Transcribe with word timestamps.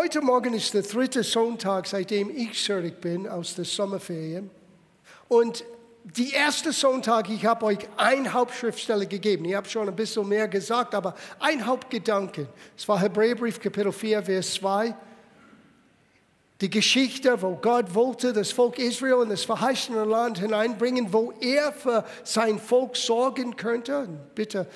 Heute 0.00 0.20
Morgen 0.20 0.54
ist 0.54 0.74
der 0.74 0.82
dritte 0.82 1.24
Sonntag, 1.24 1.88
seitdem 1.88 2.30
ich 2.30 2.64
zurück 2.64 3.00
bin 3.00 3.26
aus 3.26 3.56
der 3.56 3.64
Sommerferien. 3.64 4.48
Und 5.26 5.64
die 6.04 6.30
erste 6.30 6.72
Sonntag, 6.72 7.28
ich 7.28 7.44
habe 7.44 7.66
euch 7.66 7.80
ein 7.96 8.32
Hauptschriftstelle 8.32 9.08
gegeben. 9.08 9.44
Ich 9.46 9.56
habe 9.56 9.68
schon 9.68 9.88
ein 9.88 9.96
bisschen 9.96 10.28
mehr 10.28 10.46
gesagt, 10.46 10.94
aber 10.94 11.16
ein 11.40 11.66
Hauptgedanke. 11.66 12.46
Es 12.76 12.86
war 12.86 13.00
Hebräerbrief 13.00 13.58
Kapitel 13.58 13.90
4, 13.90 14.22
Vers 14.22 14.54
2. 14.54 14.94
Die 16.60 16.70
Geschichte, 16.70 17.42
wo 17.42 17.56
Gott 17.56 17.92
wollte 17.92 18.32
das 18.32 18.52
Volk 18.52 18.78
Israel 18.78 19.24
in 19.24 19.30
das 19.30 19.42
verheißene 19.42 20.04
Land 20.04 20.38
hineinbringen, 20.38 21.12
wo 21.12 21.32
er 21.40 21.72
für 21.72 22.04
sein 22.22 22.60
Volk 22.60 22.96
sorgen 22.96 23.56
könnte. 23.56 24.08
Bitte 24.36 24.68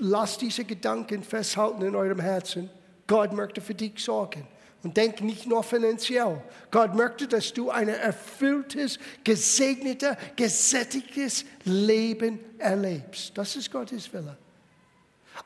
lasst 0.00 0.40
diese 0.40 0.64
Gedanken 0.64 1.22
festhalten 1.22 1.82
in 1.82 1.94
eurem 1.94 2.18
Herzen. 2.18 2.68
Gott 3.06 3.32
möchte 3.32 3.60
für 3.60 3.74
dich 3.74 4.02
sorgen. 4.02 4.46
Und 4.82 4.98
denk 4.98 5.22
nicht 5.22 5.46
nur 5.46 5.62
finanziell. 5.62 6.42
Gott 6.70 6.94
möchte, 6.94 7.26
dass 7.26 7.54
du 7.54 7.70
ein 7.70 7.88
erfülltes, 7.88 8.98
gesegnetes, 9.24 10.14
gesättigtes 10.36 11.46
Leben 11.64 12.38
erlebst. 12.58 13.32
Das 13.36 13.56
ist 13.56 13.72
Gottes 13.72 14.12
Wille. 14.12 14.36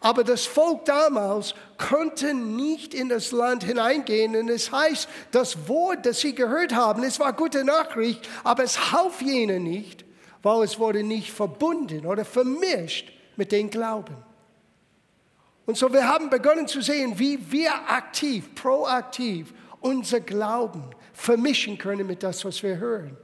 Aber 0.00 0.22
das 0.22 0.44
Volk 0.44 0.84
damals 0.84 1.54
konnte 1.78 2.34
nicht 2.34 2.94
in 2.94 3.08
das 3.08 3.32
Land 3.32 3.64
hineingehen. 3.64 4.36
Und 4.36 4.48
es 4.48 4.70
heißt, 4.70 5.08
das 5.30 5.68
Wort, 5.68 6.04
das 6.04 6.20
sie 6.20 6.34
gehört 6.34 6.74
haben, 6.74 7.02
es 7.04 7.18
war 7.18 7.32
gute 7.32 7.64
Nachricht, 7.64 8.28
aber 8.44 8.64
es 8.64 8.92
half 8.92 9.22
jenen 9.22 9.62
nicht, 9.62 10.04
weil 10.42 10.62
es 10.62 10.78
wurde 10.78 11.02
nicht 11.02 11.32
verbunden 11.32 12.06
oder 12.06 12.24
vermischt 12.24 13.12
mit 13.36 13.52
dem 13.52 13.70
Glauben. 13.70 14.16
Und 15.68 15.76
so 15.76 15.92
wir 15.92 16.08
haben 16.08 16.30
begonnen 16.30 16.66
zu 16.66 16.80
sehen, 16.80 17.18
wie 17.18 17.38
wir 17.52 17.70
aktiv, 17.90 18.54
proaktiv 18.54 19.52
unser 19.80 20.18
Glauben 20.18 20.82
vermischen 21.12 21.76
können 21.76 22.06
mit 22.06 22.22
das, 22.22 22.42
was 22.46 22.62
wir 22.62 22.78
hören. 22.78 23.18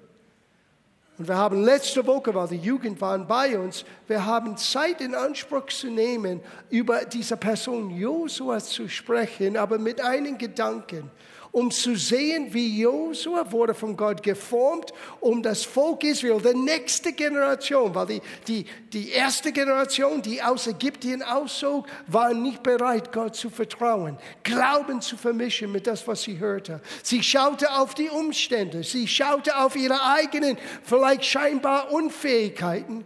Und 1.17 1.27
wir 1.27 1.37
haben 1.37 1.65
letzte 1.65 2.07
Woche, 2.07 2.35
weil 2.35 2.49
die 2.49 2.59
Jugend 2.59 3.01
waren 3.01 3.27
bei 3.27 3.59
uns, 3.59 3.87
wir 4.09 4.27
haben 4.27 4.59
Zeit 4.59 5.01
in 5.01 5.15
Anspruch 5.15 5.69
zu 5.69 5.87
nehmen, 5.87 6.43
über 6.69 7.07
diese 7.07 7.39
Person 7.39 7.89
Josua 7.89 8.61
zu 8.61 8.91
sprechen, 8.91 9.57
aber 9.57 9.79
mit 9.79 10.03
einem 10.03 10.37
Gedanken 10.37 11.11
um 11.55 11.71
zu 11.71 11.95
sehen, 11.95 12.53
wie 12.53 12.81
Josua 12.81 13.53
wurde 13.53 13.75
von 13.75 13.97
Gott 13.97 14.25
geformt, 14.25 14.93
um 15.21 15.41
das 15.41 15.63
Volk 15.63 16.03
Israel, 16.03 16.43
die 16.43 16.59
nächste 16.59 17.13
Generation, 17.13 17.95
weil 17.95 18.07
die, 18.07 18.23
die, 18.49 18.67
die 18.93 19.11
erste 19.11 19.53
Generation, 19.53 20.21
die 20.21 20.43
aus 20.43 20.67
Ägypten 20.67 21.23
auszog, 21.23 21.87
war 22.09 22.35
nicht 22.35 22.61
bereit, 22.65 23.13
Gott 23.13 23.37
zu 23.37 23.51
vertrauen, 23.51 24.19
Glauben 24.43 25.01
zu 25.01 25.17
vermischen 25.17 25.71
mit 25.71 25.87
das, 25.87 26.09
was 26.09 26.23
sie 26.23 26.41
hörte. 26.41 26.81
Sie 27.05 27.23
schaute 27.23 27.73
auf 27.73 27.95
die 27.95 28.09
Umstände, 28.09 28.83
sie 28.83 29.07
schaute 29.07 29.57
auf 29.57 29.77
ihre 29.77 30.03
eigenen, 30.03 30.59
vielleicht 30.83 31.25
scheinbar 31.25 31.93
Unfähigkeiten 31.93 33.05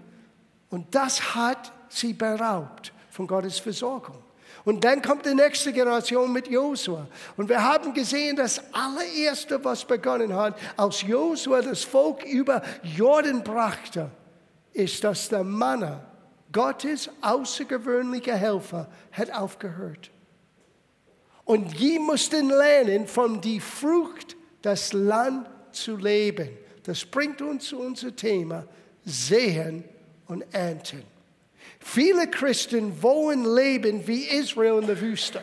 und 0.71 0.95
das 0.95 1.35
hat 1.35 1.71
sie 1.91 2.15
beraubt 2.15 2.95
von 3.11 3.27
Gottes 3.27 3.59
Versorgung. 3.59 4.23
Und 4.69 4.85
dann 4.85 5.01
kommt 5.01 5.25
die 5.25 5.33
nächste 5.33 5.73
Generation 5.73 6.31
mit 6.31 6.47
Josua. 6.49 7.09
Und 7.39 7.49
wir 7.49 7.65
haben 7.65 7.95
gesehen, 7.95 8.37
das 8.37 8.61
allererste, 8.75 9.65
was 9.65 9.83
begonnen 9.83 10.35
hat, 10.35 10.59
als 10.77 11.01
Josua 11.01 11.63
das 11.63 11.85
Volk 11.85 12.23
über 12.27 12.61
Jordan 12.83 13.43
brachte, 13.43 14.11
ist, 14.75 15.03
dass 15.03 15.31
der 15.31 15.43
Mann, 15.43 16.03
Gottes 16.53 17.09
außergewöhnlicher 17.23 18.37
Helfer, 18.37 18.91
hat 19.11 19.33
aufgehört. 19.33 20.11
Und 21.47 21.81
die 21.81 21.99
mussten 21.99 22.51
lernen, 22.51 23.07
von 23.07 23.41
die 23.41 23.61
Frucht 23.61 24.37
das 24.61 24.93
Land 24.93 25.49
zu 25.73 25.97
leben. 25.97 26.51
Das 26.83 27.07
bringt 27.07 27.41
uns 27.41 27.69
zu 27.69 27.79
unserem 27.79 28.17
Thema, 28.17 28.67
sehen 29.03 29.85
und 30.27 30.45
ernten. 30.53 31.05
Viele 31.81 32.29
Christen 32.29 33.03
wollen 33.03 33.45
leben 33.45 34.07
wie 34.07 34.25
Israel 34.25 34.81
in 34.81 34.87
der 34.87 35.01
Wüste. 35.01 35.43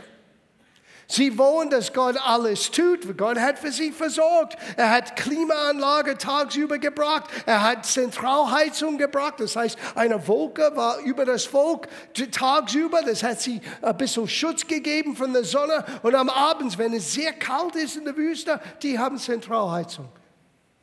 Sie 1.08 1.38
wollen, 1.38 1.70
dass 1.70 1.94
Gott 1.94 2.18
alles 2.18 2.72
tut. 2.72 3.16
Gott 3.18 3.38
hat 3.38 3.60
für 3.60 3.72
sie 3.72 3.92
versorgt. 3.92 4.58
Er 4.76 4.90
hat 4.90 5.16
Klimaanlage 5.16 6.18
tagsüber 6.18 6.80
gebracht. 6.80 7.26
Er 7.46 7.62
hat 7.62 7.86
Zentralheizung 7.86 8.98
gebracht. 8.98 9.36
Das 9.38 9.56
heißt, 9.56 9.78
eine 9.94 10.28
Wolke 10.28 10.72
war 10.76 11.00
über 11.00 11.26
das 11.26 11.46
Volk 11.46 11.88
tagsüber. 12.32 13.04
Das 13.04 13.22
hat 13.22 13.40
sie 13.40 13.62
ein 13.84 13.98
bisschen 13.98 14.28
Schutz 14.28 14.66
gegeben 14.66 15.16
von 15.16 15.32
der 15.32 15.44
Sonne. 15.44 15.86
Und 16.02 16.16
am 16.16 16.30
Abend, 16.30 16.76
wenn 16.80 16.94
es 16.94 17.14
sehr 17.14 17.34
kalt 17.34 17.76
ist 17.76 17.98
in 17.98 18.06
der 18.06 18.18
Wüste, 18.18 18.60
die 18.82 18.98
haben 18.98 19.20
Zentralheizung. 19.20 20.10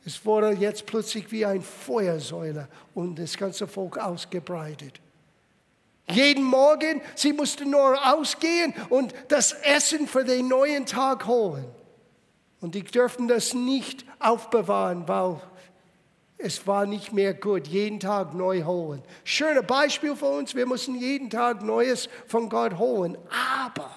Es 0.05 0.25
wurde 0.25 0.51
jetzt 0.51 0.85
plötzlich 0.85 1.31
wie 1.31 1.45
ein 1.45 1.61
Feuersäule 1.61 2.69
und 2.93 3.19
das 3.19 3.37
ganze 3.37 3.67
Volk 3.67 3.97
ausgebreitet. 3.97 5.02
Jeden 6.09 6.43
Morgen, 6.43 7.01
sie 7.15 7.33
mussten 7.33 7.69
nur 7.69 8.13
ausgehen 8.13 8.73
und 8.89 9.13
das 9.29 9.53
Essen 9.53 10.07
für 10.07 10.25
den 10.25 10.47
neuen 10.47 10.85
Tag 10.85 11.25
holen. 11.25 11.65
Und 12.59 12.75
die 12.75 12.83
dürften 12.83 13.27
das 13.27 13.53
nicht 13.53 14.05
aufbewahren, 14.19 15.07
weil 15.07 15.41
es 16.37 16.67
war 16.67 16.85
nicht 16.85 17.13
mehr 17.13 17.33
gut, 17.33 17.67
jeden 17.67 18.01
Tag 18.01 18.33
neu 18.33 18.63
holen. 18.63 19.01
Schönes 19.23 19.65
Beispiel 19.65 20.15
für 20.15 20.25
uns, 20.25 20.55
wir 20.55 20.65
müssen 20.65 20.95
jeden 20.95 21.29
Tag 21.29 21.61
Neues 21.63 22.09
von 22.27 22.49
Gott 22.49 22.77
holen. 22.77 23.17
Aber 23.63 23.89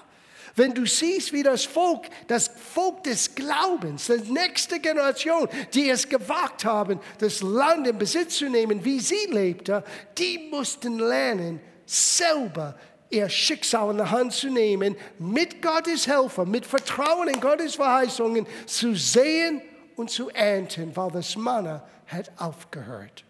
wenn 0.55 0.73
du 0.73 0.85
siehst, 0.85 1.33
wie 1.33 1.43
das 1.43 1.65
Volk, 1.65 2.05
das 2.27 2.47
Volk 2.73 3.03
des 3.03 3.35
Glaubens, 3.35 4.07
die 4.07 4.31
nächste 4.31 4.79
Generation, 4.79 5.47
die 5.73 5.89
es 5.89 6.07
gewagt 6.07 6.65
haben, 6.65 6.99
das 7.19 7.41
Land 7.41 7.85
in 7.85 7.97
Besitz 7.97 8.37
zu 8.37 8.49
nehmen, 8.49 8.83
wie 8.83 8.99
sie 8.99 9.27
lebte, 9.29 9.83
die 10.17 10.49
mussten 10.49 10.99
lernen, 10.99 11.59
selber 11.87 12.75
ihr 13.09 13.29
Schicksal 13.29 13.91
in 13.91 13.97
die 13.97 14.03
Hand 14.03 14.33
zu 14.33 14.49
nehmen, 14.49 14.95
mit 15.17 15.61
Gottes 15.61 16.07
Helfer, 16.07 16.45
mit 16.45 16.65
Vertrauen 16.65 17.29
in 17.29 17.39
Gottes 17.39 17.75
Verheißungen 17.75 18.45
zu 18.65 18.95
sehen 18.95 19.61
und 19.95 20.09
zu 20.09 20.29
ernten, 20.29 20.95
weil 20.95 21.11
das 21.11 21.35
Manna 21.35 21.87
hat 22.07 22.31
aufgehört. 22.37 23.23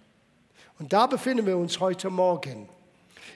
Und 0.79 0.93
da 0.93 1.07
befinden 1.07 1.45
wir 1.45 1.57
uns 1.57 1.79
heute 1.79 2.09
Morgen. 2.09 2.69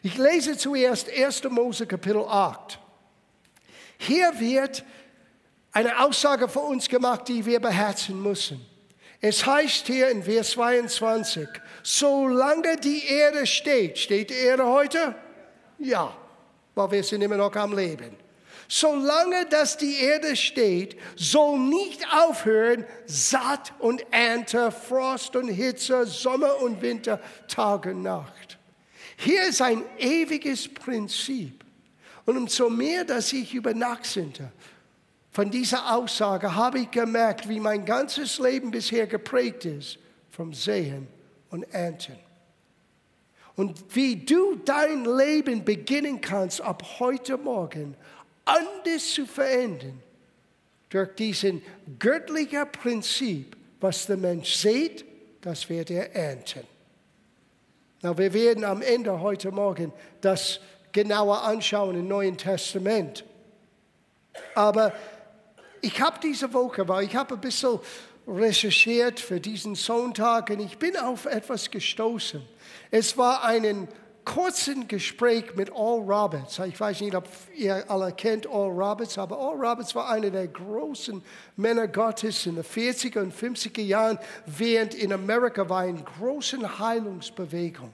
Ich 0.04 0.18
lese 0.18 0.58
zuerst 0.58 1.10
1. 1.10 1.44
Mose 1.50 1.86
Kapitel 1.86 2.26
8. 2.28 2.80
Hier 3.98 4.40
wird 4.40 4.84
eine 5.72 6.04
Aussage 6.04 6.50
für 6.50 6.60
uns 6.60 6.90
gemacht, 6.90 7.28
die 7.28 7.46
wir 7.46 7.60
beherzen 7.60 8.22
müssen. 8.22 8.66
Es 9.22 9.46
heißt 9.46 9.86
hier 9.86 10.10
in 10.10 10.24
Vers 10.24 10.52
22, 10.52 11.48
solange 11.84 12.78
die 12.78 13.06
Erde 13.06 13.46
steht, 13.46 13.97
steht 13.97 14.30
die 14.30 14.36
Erde 14.36 14.66
heute? 14.66 15.16
Ja, 15.78 16.16
weil 16.75 16.92
wir 16.92 17.03
sind 17.03 17.22
immer 17.22 17.38
noch 17.38 17.56
am 17.56 17.75
Leben. 17.75 18.16
Solange 18.68 19.46
dass 19.47 19.75
die 19.75 19.96
Erde 19.96 20.36
steht, 20.36 20.97
soll 21.18 21.59
nicht 21.59 22.06
aufhören 22.14 22.86
Saat 23.06 23.74
und 23.80 24.06
Ernte, 24.12 24.72
Frost 24.72 25.36
und 25.36 25.50
Hitze, 25.50 26.06
Sommer 26.06 26.62
und 26.62 26.81
Winter, 26.81 27.19
Tag 27.50 27.88
und 27.88 28.03
Nacht. 28.03 28.58
Hier 29.18 29.44
ist 29.44 29.62
ein 29.62 29.84
ewiges 29.98 30.74
Prinzip. 30.74 31.66
Und 32.25 32.38
umso 32.38 32.69
mehr, 32.69 33.03
dass 33.03 33.34
ich 33.34 33.53
über 33.53 33.74
nachsinne, 33.74 34.53
von 35.31 35.52
dieser 35.52 35.94
Aussage 35.96 36.56
habe 36.56 36.80
ich 36.80 36.92
gemerkt, 36.92 37.50
wie 37.50 37.59
mein 37.59 37.84
ganzes 37.86 38.40
Leben 38.40 38.72
bisher 38.72 39.08
geprägt 39.08 39.66
ist 39.66 39.98
vom 40.30 40.53
Sehen 40.53 41.08
und 41.51 41.63
Ernten. 41.73 42.17
Und 43.56 43.95
wie 43.95 44.16
du 44.16 44.56
dein 44.56 45.06
Leben 45.06 45.63
beginnen 45.63 46.22
kannst, 46.22 46.62
ab 46.62 46.84
heute 47.00 47.38
Morgen 47.38 47.95
anders 48.45 49.13
zu 49.13 49.25
verändern, 49.25 50.01
durch 50.89 51.16
diesen 51.16 51.62
göttlichen 52.00 52.69
Prinzip, 52.71 53.56
was 53.80 54.06
der 54.07 54.18
Mensch 54.18 54.53
sieht, 54.56 55.06
das 55.42 55.69
wird 55.69 55.89
er 55.92 56.13
ernten. 56.15 56.68
Na, 58.01 58.18
wir 58.18 58.33
werden 58.33 58.63
am 58.63 58.81
Ende 58.81 59.19
heute 59.19 59.51
Morgen 59.51 59.94
das 60.21 60.59
genauer 60.92 61.44
anschauen 61.44 61.95
im 61.95 62.07
Neuen 62.07 62.38
Testament. 62.38 63.24
Aber 64.56 64.94
ich 65.81 66.00
habe 66.01 66.19
diese 66.21 66.51
Woche, 66.54 66.88
weil 66.88 67.06
ich 67.06 67.15
habe 67.15 67.36
ein 67.36 67.42
bisschen 67.42 67.80
recherchiert 68.27 69.19
für 69.19 69.39
diesen 69.39 69.75
Sonntag 69.75 70.50
und 70.50 70.59
ich 70.59 70.77
bin 70.77 70.95
auf 70.97 71.25
etwas 71.25 71.71
gestoßen. 71.71 72.41
Es 72.91 73.18
war 73.18 73.44
ein 73.44 73.88
kurzen 74.25 74.88
Gespräch 74.88 75.56
mit 75.56 75.71
All 75.71 76.00
Roberts. 76.00 76.59
Ich 76.59 76.79
weiß 76.79 77.01
nicht, 77.01 77.15
ob 77.15 77.27
ihr 77.56 77.89
alle 77.89 78.12
kennt 78.12 78.47
All 78.47 78.69
Roberts, 78.69 79.18
aber 79.18 79.38
All 79.38 79.56
Roberts 79.56 79.95
war 79.95 80.09
einer 80.09 80.29
der 80.29 80.47
großen 80.47 81.23
Männer 81.56 81.88
Gottes 81.88 82.45
in 82.45 82.56
den 82.56 82.63
40er 82.63 83.21
und 83.21 83.33
50er 83.33 83.81
Jahren, 83.81 84.19
während 84.45 84.94
in 84.94 85.12
Amerika 85.12 85.68
war 85.68 85.81
eine 85.81 86.03
große 86.03 86.79
Heilungsbewegung 86.79 87.91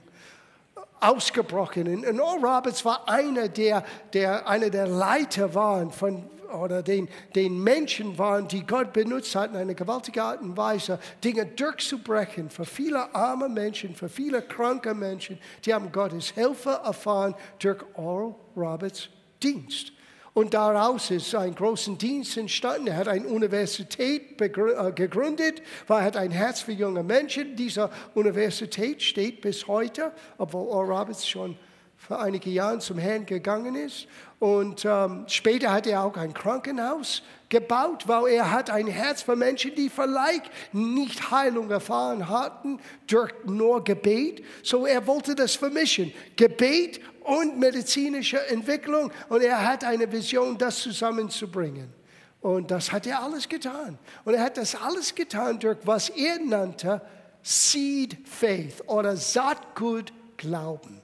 ausgebrochen. 1.00 2.04
Und 2.06 2.20
All 2.20 2.38
Roberts 2.38 2.84
war 2.84 3.08
einer 3.08 3.48
der, 3.48 3.84
der, 4.12 4.48
einer 4.48 4.70
der 4.70 4.86
Leiter 4.86 5.54
waren 5.54 5.90
von 5.90 6.24
oder 6.52 6.82
den, 6.82 7.08
den 7.34 7.62
Menschen 7.62 8.16
waren, 8.16 8.48
die 8.48 8.66
Gott 8.66 8.92
benutzt 8.92 9.34
hat 9.34 9.50
in 9.50 9.56
einer 9.56 9.74
gewaltigen 9.74 10.20
Art 10.20 10.40
und 10.40 10.56
Weise, 10.56 10.98
Dinge 11.22 11.46
durchzubrechen 11.46 12.50
für 12.50 12.64
viele 12.64 13.14
arme 13.14 13.48
Menschen, 13.48 13.94
für 13.94 14.08
viele 14.08 14.42
kranke 14.42 14.94
Menschen. 14.94 15.38
Die 15.64 15.74
haben 15.74 15.92
Gottes 15.92 16.30
Hilfe 16.30 16.80
erfahren 16.84 17.34
durch 17.58 17.82
Oral 17.94 18.34
Roberts 18.56 19.08
Dienst. 19.42 19.92
Und 20.38 20.54
daraus 20.54 21.10
ist 21.10 21.34
ein 21.34 21.52
großer 21.52 21.94
Dienst 21.94 22.36
entstanden. 22.36 22.86
Er 22.86 22.98
hat 22.98 23.08
eine 23.08 23.26
Universität 23.26 24.40
äh, 24.40 24.48
gegründet, 24.48 25.62
weil 25.88 25.98
er 25.98 26.04
hat 26.04 26.16
ein 26.16 26.30
Herz 26.30 26.60
für 26.60 26.70
junge 26.70 27.02
Menschen. 27.02 27.56
Diese 27.56 27.90
Universität 28.14 29.02
steht 29.02 29.40
bis 29.40 29.66
heute, 29.66 30.12
obwohl 30.36 30.68
Oral 30.68 31.00
Roberts 31.00 31.26
schon 31.26 31.58
vor 31.96 32.20
einigen 32.20 32.52
Jahren 32.52 32.80
zum 32.80 32.98
Herrn 32.98 33.26
gegangen 33.26 33.74
ist. 33.74 34.06
Und 34.38 34.84
ähm, 34.84 35.24
später 35.26 35.72
hat 35.72 35.88
er 35.88 36.04
auch 36.04 36.16
ein 36.16 36.32
Krankenhaus 36.32 37.24
gebaut, 37.48 38.06
weil 38.06 38.34
er 38.34 38.52
hat 38.52 38.70
ein 38.70 38.86
Herz 38.86 39.22
für 39.22 39.34
Menschen, 39.34 39.74
die 39.74 39.90
vielleicht 39.90 40.44
nicht 40.72 41.32
Heilung 41.32 41.68
erfahren 41.68 42.28
hatten 42.28 42.78
durch 43.08 43.32
nur 43.44 43.82
Gebet. 43.82 44.44
So 44.62 44.86
er 44.86 45.04
wollte 45.08 45.34
das 45.34 45.56
vermischen, 45.56 46.12
Gebet 46.36 47.00
und 47.28 47.58
medizinische 47.58 48.44
Entwicklung. 48.48 49.12
Und 49.28 49.42
er 49.42 49.66
hat 49.66 49.84
eine 49.84 50.10
Vision, 50.10 50.56
das 50.56 50.78
zusammenzubringen. 50.80 51.92
Und 52.40 52.70
das 52.70 52.90
hat 52.90 53.06
er 53.06 53.22
alles 53.22 53.48
getan. 53.48 53.98
Und 54.24 54.34
er 54.34 54.42
hat 54.42 54.56
das 54.56 54.74
alles 54.74 55.14
getan 55.14 55.58
durch 55.58 55.78
was 55.84 56.08
er 56.08 56.38
nannte 56.38 57.02
Seed 57.42 58.16
Faith 58.26 58.82
oder 58.86 59.16
Saatgut 59.16 60.12
Glauben. 60.38 61.02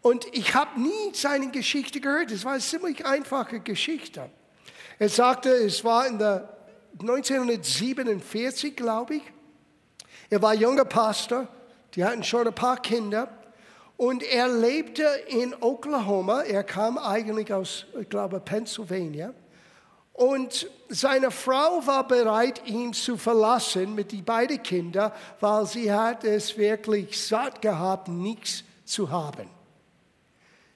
Und 0.00 0.26
ich 0.32 0.54
habe 0.54 0.80
nie 0.80 1.12
seine 1.12 1.50
Geschichte 1.50 2.00
gehört. 2.00 2.30
Es 2.32 2.44
war 2.44 2.52
eine 2.52 2.60
ziemlich 2.60 3.04
einfache 3.04 3.60
Geschichte. 3.60 4.30
Er 4.98 5.08
sagte, 5.08 5.50
es 5.50 5.84
war 5.84 6.06
in 6.06 6.18
der 6.18 6.48
1947, 7.00 8.74
glaube 8.74 9.16
ich. 9.16 9.22
Er 10.30 10.42
war 10.42 10.54
junger 10.54 10.84
Pastor. 10.84 11.46
Die 11.94 12.04
hatten 12.04 12.24
schon 12.24 12.46
ein 12.46 12.54
paar 12.54 12.80
Kinder. 12.80 13.28
Und 13.98 14.22
er 14.22 14.46
lebte 14.46 15.02
in 15.26 15.56
Oklahoma. 15.60 16.42
Er 16.42 16.62
kam 16.62 16.98
eigentlich 16.98 17.52
aus, 17.52 17.84
ich 18.00 18.08
glaube, 18.08 18.38
Pennsylvania. 18.38 19.34
Und 20.12 20.70
seine 20.88 21.32
Frau 21.32 21.84
war 21.84 22.06
bereit, 22.06 22.62
ihn 22.64 22.92
zu 22.92 23.16
verlassen 23.16 23.96
mit 23.96 24.12
den 24.12 24.24
beiden 24.24 24.62
Kindern, 24.62 25.10
weil 25.40 25.66
sie 25.66 25.92
hat 25.92 26.22
es 26.22 26.56
wirklich 26.56 27.20
satt 27.20 27.60
gehabt, 27.60 28.06
nichts 28.06 28.62
zu 28.84 29.10
haben. 29.10 29.57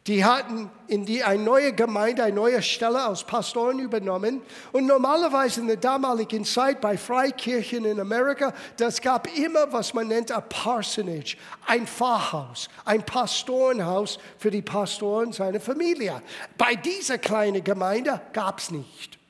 Die 0.08 0.24
hatten 0.24 0.68
in 0.88 1.06
die, 1.06 1.22
eine 1.22 1.40
neue 1.40 1.72
Gemeinde, 1.72 2.24
eine 2.24 2.34
neue 2.34 2.60
Stelle 2.60 3.06
aus 3.06 3.22
Pastoren 3.22 3.78
übernommen. 3.78 4.42
Und 4.72 4.86
normalerweise 4.86 5.60
in 5.60 5.68
der 5.68 5.76
damaligen 5.76 6.44
Zeit 6.44 6.80
bei 6.80 6.98
Freikirchen 6.98 7.84
in 7.84 8.00
Amerika, 8.00 8.52
das 8.76 9.00
gab 9.00 9.28
immer, 9.38 9.72
was 9.72 9.94
man 9.94 10.08
nennt, 10.08 10.32
ein 10.32 10.42
Parsonage, 10.48 11.36
ein 11.66 11.86
Pfarrhaus, 11.86 12.68
ein 12.84 13.04
Pastorenhaus 13.06 14.18
für 14.38 14.50
die 14.50 14.62
Pastoren 14.62 15.32
seiner 15.32 15.60
Familie. 15.60 16.20
Bei 16.58 16.74
dieser 16.74 17.18
kleinen 17.18 17.62
Gemeinde 17.62 18.20
gab 18.32 18.58
es 18.58 18.72
nicht. 18.72 19.20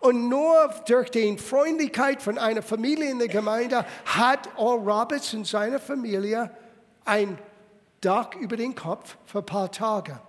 Und 0.00 0.28
nur 0.28 0.68
durch 0.86 1.10
die 1.10 1.38
Freundlichkeit 1.38 2.20
von 2.20 2.36
einer 2.36 2.60
Familie 2.60 3.10
in 3.10 3.20
der 3.20 3.28
Gemeinde 3.28 3.86
hat 4.04 4.50
Oral 4.56 5.00
Roberts 5.00 5.32
und 5.32 5.46
seine 5.46 5.78
Familie 5.78 6.50
ein 7.06 7.38
Dach 8.02 8.34
über 8.34 8.56
den 8.56 8.74
Kopf 8.74 9.16
für 9.24 9.38
ein 9.38 9.46
paar 9.46 9.72
Tage. 9.72 10.20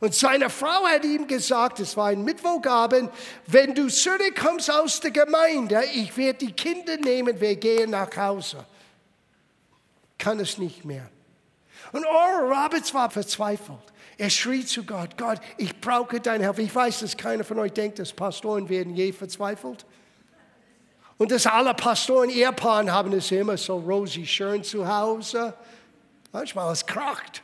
Und 0.00 0.14
seine 0.14 0.50
Frau 0.50 0.86
hat 0.86 1.04
ihm 1.04 1.26
gesagt, 1.26 1.80
es 1.80 1.96
war 1.96 2.08
ein 2.08 2.24
Mittwochabend, 2.24 3.10
wenn 3.46 3.74
du 3.74 3.88
zurückkommst 3.88 4.70
aus 4.70 5.00
der 5.00 5.10
Gemeinde, 5.10 5.82
ich 5.94 6.16
werde 6.16 6.46
die 6.46 6.52
Kinder 6.52 6.96
nehmen, 6.96 7.40
wir 7.40 7.56
gehen 7.56 7.90
nach 7.90 8.14
Hause. 8.16 8.64
Kann 10.18 10.40
es 10.40 10.58
nicht 10.58 10.84
mehr. 10.84 11.08
Und 11.92 12.06
Oral 12.06 12.52
Roberts 12.52 12.92
war 12.94 13.10
verzweifelt. 13.10 13.92
Er 14.18 14.30
schrie 14.30 14.64
zu 14.64 14.84
Gott, 14.84 15.16
Gott, 15.16 15.40
ich 15.56 15.80
brauche 15.80 16.20
deine 16.20 16.44
Hilfe. 16.44 16.62
Ich 16.62 16.74
weiß, 16.74 17.00
dass 17.00 17.16
keiner 17.16 17.44
von 17.44 17.58
euch 17.58 17.72
denkt, 17.72 17.98
dass 17.98 18.12
Pastoren 18.12 18.68
werden 18.68 18.94
je 18.94 19.12
verzweifelt. 19.12 19.84
Und 21.18 21.30
dass 21.30 21.46
alle 21.46 21.74
Pastoren, 21.74 22.30
Ehepaaren 22.30 22.90
haben 22.92 23.12
es 23.12 23.30
immer 23.30 23.56
so 23.56 23.78
rosy 23.78 24.26
schön 24.26 24.64
zu 24.64 24.86
Hause. 24.86 25.54
Manchmal 26.32 26.72
es 26.72 26.86
kracht. 26.86 27.42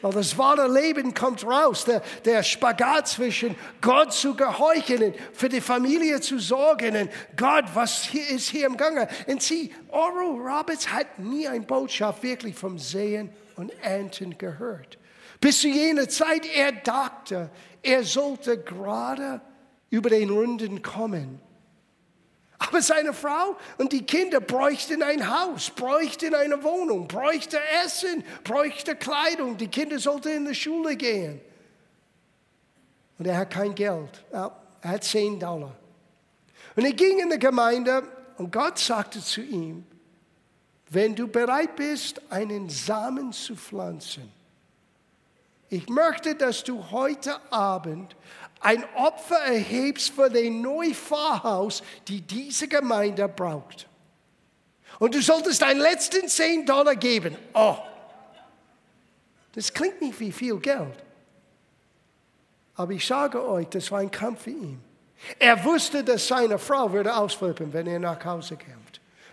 Weil 0.00 0.12
das 0.12 0.38
wahre 0.38 0.72
Leben 0.72 1.12
kommt 1.12 1.44
raus, 1.44 1.84
der, 1.84 2.02
der 2.24 2.44
Spagat 2.44 3.08
zwischen 3.08 3.56
Gott 3.80 4.12
zu 4.12 4.36
gehorchen, 4.36 5.12
für 5.32 5.48
die 5.48 5.60
Familie 5.60 6.20
zu 6.20 6.38
sorgen 6.38 6.96
und 6.96 7.10
Gott, 7.36 7.64
was 7.74 8.04
hier 8.04 8.28
ist 8.28 8.48
hier 8.48 8.66
im 8.66 8.76
Gange. 8.76 9.08
Und 9.26 9.42
sie, 9.42 9.74
Oral 9.88 10.36
Roberts 10.36 10.92
hat 10.92 11.18
nie 11.18 11.48
eine 11.48 11.64
Botschaft 11.64 12.22
wirklich 12.22 12.54
vom 12.54 12.78
Sehen 12.78 13.30
und 13.56 13.70
Ernten 13.82 14.38
gehört. 14.38 14.98
Bis 15.40 15.60
zu 15.60 15.68
jener 15.68 16.08
Zeit, 16.08 16.46
er 16.46 16.72
dachte, 16.72 17.50
er 17.82 18.04
sollte 18.04 18.58
gerade 18.58 19.40
über 19.90 20.10
den 20.10 20.30
Runden 20.30 20.80
kommen. 20.80 21.40
Aber 22.58 22.82
seine 22.82 23.12
Frau 23.12 23.56
und 23.76 23.92
die 23.92 24.02
Kinder 24.02 24.40
bräuchten 24.40 25.02
ein 25.02 25.28
Haus, 25.28 25.70
bräuchten 25.70 26.34
eine 26.34 26.62
Wohnung, 26.64 27.06
bräuchten 27.06 27.60
Essen, 27.84 28.24
bräuchten 28.42 28.98
Kleidung. 28.98 29.56
Die 29.56 29.68
Kinder 29.68 29.98
sollten 29.98 30.28
in 30.28 30.46
die 30.46 30.54
Schule 30.54 30.96
gehen. 30.96 31.40
Und 33.18 33.26
er 33.26 33.38
hat 33.38 33.50
kein 33.50 33.74
Geld. 33.74 34.24
Er 34.32 34.52
hat 34.82 35.04
10 35.04 35.38
Dollar. 35.38 35.76
Und 36.74 36.84
er 36.84 36.92
ging 36.92 37.20
in 37.20 37.30
die 37.30 37.38
Gemeinde 37.38 38.02
und 38.36 38.52
Gott 38.52 38.78
sagte 38.78 39.20
zu 39.20 39.40
ihm, 39.40 39.84
wenn 40.90 41.14
du 41.14 41.28
bereit 41.28 41.76
bist, 41.76 42.20
einen 42.30 42.68
Samen 42.70 43.32
zu 43.32 43.56
pflanzen, 43.56 44.32
ich 45.70 45.88
möchte, 45.88 46.34
dass 46.34 46.64
du 46.64 46.90
heute 46.90 47.40
Abend 47.52 48.16
ein 48.60 48.84
Opfer 48.94 49.38
erhebst 49.38 50.10
für 50.10 50.28
den 50.28 50.60
neuen 50.60 50.94
Pfarrhaus, 50.94 51.82
die 52.08 52.20
diese 52.20 52.68
Gemeinde 52.68 53.28
braucht. 53.28 53.88
Und 54.98 55.14
du 55.14 55.22
solltest 55.22 55.62
deinen 55.62 55.80
letzten 55.80 56.28
10 56.28 56.66
Dollar 56.66 56.96
geben. 56.96 57.36
Oh, 57.54 57.76
das 59.52 59.72
klingt 59.72 60.00
nicht 60.00 60.18
wie 60.20 60.32
viel 60.32 60.58
Geld. 60.58 61.04
Aber 62.74 62.92
ich 62.92 63.06
sage 63.06 63.44
euch, 63.44 63.68
das 63.68 63.90
war 63.90 64.00
ein 64.00 64.10
Kampf 64.10 64.42
für 64.42 64.50
ihn. 64.50 64.82
Er 65.38 65.64
wusste, 65.64 66.04
dass 66.04 66.28
seine 66.28 66.58
Frau 66.58 66.92
würde 66.92 67.14
ausflippen, 67.16 67.72
wenn 67.72 67.86
er 67.86 67.98
nach 67.98 68.24
Hause 68.24 68.56
kämpft. 68.56 68.87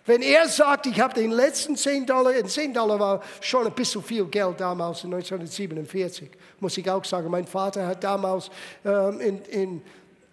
Wenn 0.06 0.22
er 0.22 0.48
sagt, 0.48 0.86
ich 0.86 1.00
habe 1.00 1.16
den 1.16 1.32
letzten 1.32 1.76
10 1.76 2.06
Dollar, 2.06 2.38
und 2.38 2.50
10 2.50 2.74
Dollar 2.74 3.00
war 3.00 3.22
schon 3.42 3.66
ein 3.66 3.74
bisschen 3.74 4.04
viel 4.04 4.26
Geld 4.26 4.60
damals 4.60 5.04
in 5.04 5.14
1947, 5.14 6.30
muss 6.60 6.78
ich 6.78 6.90
auch 6.90 7.04
sagen. 7.04 7.30
Mein 7.32 7.48
Vater 7.48 7.88
hat 7.88 8.04
damals 8.04 8.52
ähm, 8.84 9.20
in, 9.20 9.42
in, 9.46 9.82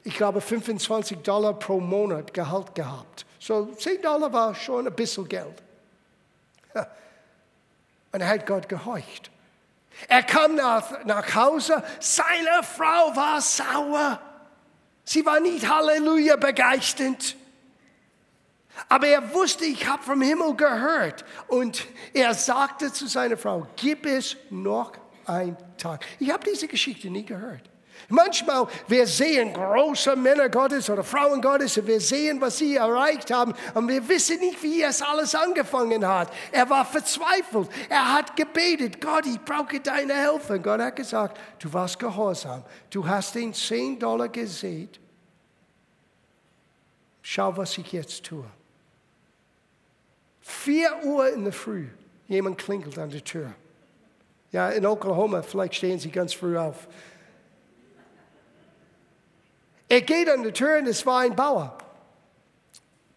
ich 0.04 0.14
glaube, 0.14 0.42
25 0.42 1.18
Dollar 1.18 1.54
pro 1.54 1.80
Monat 1.80 2.34
Gehalt 2.34 2.74
gehabt. 2.74 3.24
So 3.38 3.66
10 3.66 4.02
Dollar 4.02 4.30
war 4.30 4.54
schon 4.54 4.86
ein 4.86 4.94
bisschen 4.94 5.26
Geld. 5.26 5.62
Und 6.74 8.20
er 8.20 8.28
hat 8.28 8.46
Gott 8.46 8.68
gehorcht. 8.68 9.30
Er 10.08 10.22
kam 10.22 10.54
nach, 10.54 11.04
nach 11.04 11.34
Hause, 11.34 11.82
seine 11.98 12.62
Frau 12.62 13.16
war 13.16 13.40
sauer. 13.40 14.20
Sie 15.04 15.24
war 15.24 15.40
nicht 15.40 15.66
Halleluja 15.66 16.36
begeistert. 16.36 17.36
Aber 18.88 19.06
er 19.06 19.32
wusste, 19.34 19.64
ich 19.64 19.86
habe 19.86 20.02
vom 20.02 20.22
Himmel 20.22 20.54
gehört. 20.54 21.24
Und 21.48 21.86
er 22.12 22.34
sagte 22.34 22.92
zu 22.92 23.06
seiner 23.06 23.36
Frau, 23.36 23.66
gib 23.76 24.06
es 24.06 24.36
noch 24.50 24.92
einen 25.26 25.56
Tag. 25.76 26.04
Ich 26.18 26.30
habe 26.30 26.44
diese 26.44 26.68
Geschichte 26.68 27.10
nie 27.10 27.24
gehört. 27.24 27.70
Manchmal, 28.08 28.66
wir 28.88 29.06
sehen 29.06 29.52
große 29.52 30.16
Männer 30.16 30.48
Gottes 30.48 30.90
oder 30.90 31.04
Frauen 31.04 31.40
Gottes 31.40 31.78
und 31.78 31.86
wir 31.86 32.00
sehen, 32.00 32.40
was 32.40 32.58
sie 32.58 32.76
erreicht 32.76 33.30
haben 33.30 33.54
und 33.74 33.88
wir 33.88 34.06
wissen 34.08 34.40
nicht, 34.40 34.62
wie 34.62 34.82
es 34.82 35.00
alles 35.02 35.34
angefangen 35.34 36.06
hat. 36.06 36.32
Er 36.50 36.68
war 36.68 36.84
verzweifelt. 36.84 37.68
Er 37.88 38.12
hat 38.12 38.36
gebetet, 38.36 39.00
Gott, 39.00 39.26
ich 39.26 39.40
brauche 39.40 39.80
deine 39.80 40.14
Hilfe. 40.14 40.54
Und 40.54 40.62
Gott 40.62 40.80
hat 40.80 40.96
gesagt, 40.96 41.38
du 41.60 41.72
warst 41.72 41.98
gehorsam. 41.98 42.64
Du 42.90 43.06
hast 43.06 43.34
den 43.34 43.54
10 43.54 43.98
Dollar 43.98 44.28
gesehen. 44.28 44.90
Schau, 47.22 47.56
was 47.56 47.78
ich 47.78 47.92
jetzt 47.92 48.24
tue. 48.24 48.44
4 50.42 51.04
Uhr 51.04 51.28
in 51.32 51.44
der 51.44 51.52
Früh, 51.52 51.86
jemand 52.28 52.58
klingelt 52.58 52.98
an 52.98 53.10
der 53.10 53.24
Tür. 53.24 53.52
Ja, 54.50 54.68
in 54.68 54.84
Oklahoma, 54.84 55.42
vielleicht 55.42 55.76
stehen 55.76 55.98
sie 55.98 56.10
ganz 56.10 56.34
früh 56.34 56.58
auf. 56.58 56.86
Er 59.88 60.02
geht 60.02 60.28
an 60.28 60.42
die 60.42 60.52
Tür 60.52 60.78
und 60.78 60.86
es 60.86 61.04
war 61.06 61.20
ein 61.20 61.34
Bauer. 61.34 61.78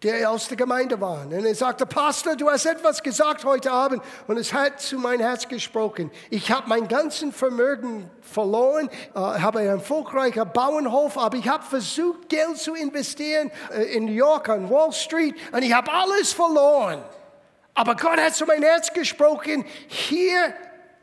der 0.03 0.29
aus 0.29 0.48
der 0.48 0.58
Gemeinde 0.58 1.01
war. 1.01 1.25
Und 1.25 1.32
er 1.32 1.55
sagte, 1.55 1.86
Pastor, 1.86 2.36
du 2.36 2.48
hast 2.48 2.65
etwas 2.65 3.01
gesagt 3.01 3.44
heute 3.44 3.72
Abend 3.72 4.03
und 4.27 4.38
es 4.38 4.53
hat 4.53 4.79
zu 4.79 5.00
mein 5.00 5.20
Herz 5.20 5.48
gesprochen. 5.48 6.12
Ich 6.29 6.51
habe 6.51 6.70
mein 6.70 6.88
ganzen 6.88 7.32
Vermögen 7.32 8.10
verloren, 8.22 8.88
äh, 9.15 9.20
habe 9.20 9.60
einen 9.60 9.70
erfolgreichen 9.70 10.48
Bauernhof, 10.53 11.17
aber 11.17 11.38
ich 11.38 11.48
habe 11.48 11.63
versucht, 11.63 12.29
Geld 12.29 12.58
zu 12.58 12.75
investieren 12.75 13.50
äh, 13.74 13.96
in 13.96 14.05
New 14.05 14.12
York 14.12 14.48
an 14.48 14.70
Wall 14.70 14.91
Street 14.91 15.34
und 15.51 15.63
ich 15.63 15.74
habe 15.74 15.91
alles 15.91 16.34
verloren. 16.34 17.01
Aber 17.75 17.96
Gott 17.96 18.17
hat 18.17 18.34
zu 18.34 18.46
mein 18.46 18.63
Herz 18.63 18.91
gesprochen, 18.91 19.65
hier 19.88 20.53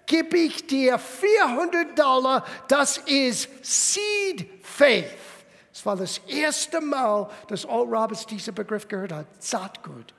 gebe 0.07 0.38
ich 0.38 0.67
dir 0.67 0.99
400 0.99 1.97
Dollar, 1.97 2.45
das 2.67 2.99
ist 2.99 3.49
Seed 3.62 4.49
Faith. 4.62 5.07
Es 5.73 5.85
war 5.87 5.97
das 5.97 6.19
erste 6.26 6.81
Mal, 6.81 7.29
dass 7.49 7.64
Oral 7.67 8.02
Roberts 8.02 8.26
diesen 8.26 8.55
Begriff 8.55 8.88
gehört 8.88 9.12
hat, 9.12 9.26
Saatgut. 9.38 10.14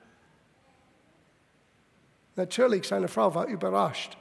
Natürlich, 2.36 2.86
seine 2.86 3.08
Frau 3.08 3.34
war 3.34 3.46
überrascht. 3.46 4.16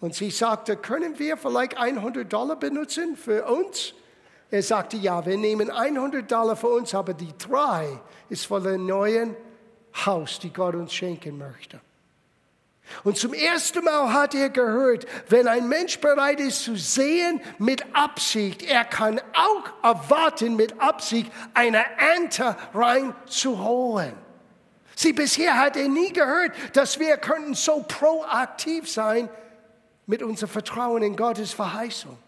Und 0.00 0.14
sie 0.14 0.30
sagte, 0.30 0.76
können 0.76 1.18
wir 1.18 1.36
vielleicht 1.36 1.76
100 1.76 2.32
Dollar 2.32 2.56
benutzen 2.56 3.16
für 3.16 3.44
uns? 3.46 3.94
Er 4.50 4.62
sagte, 4.62 4.96
ja, 4.96 5.24
wir 5.24 5.36
nehmen 5.36 5.70
100 5.70 6.30
Dollar 6.30 6.56
für 6.56 6.68
uns, 6.68 6.94
aber 6.94 7.14
die 7.14 7.32
drei 7.38 8.00
ist 8.28 8.46
für 8.46 8.60
den 8.60 8.86
neuen 8.86 9.36
Haus, 9.94 10.38
die 10.38 10.52
Gott 10.52 10.74
uns 10.74 10.92
schenken 10.92 11.38
möchte. 11.38 11.80
Und 13.04 13.16
zum 13.16 13.32
ersten 13.32 13.84
Mal 13.84 14.12
hat 14.12 14.34
er 14.34 14.50
gehört, 14.50 15.06
wenn 15.28 15.48
ein 15.48 15.68
Mensch 15.68 15.98
bereit 15.98 16.40
ist 16.40 16.62
zu 16.64 16.76
sehen 16.76 17.40
mit 17.58 17.84
Absicht, 17.94 18.62
er 18.62 18.84
kann 18.84 19.20
auch 19.34 19.72
erwarten 19.82 20.56
mit 20.56 20.80
Absicht 20.80 21.30
eine 21.54 21.84
Ernte 21.98 22.56
reinzuholen. 22.74 24.14
Sie 24.94 25.12
bisher 25.12 25.58
hat 25.58 25.76
er 25.76 25.88
nie 25.88 26.12
gehört, 26.12 26.52
dass 26.74 26.98
wir 26.98 27.16
könnten 27.16 27.54
so 27.54 27.84
proaktiv 27.88 28.90
sein 28.90 29.28
mit 30.06 30.22
unserem 30.22 30.50
Vertrauen 30.50 31.02
in 31.02 31.16
Gottes 31.16 31.52
Verheißung. 31.52 32.18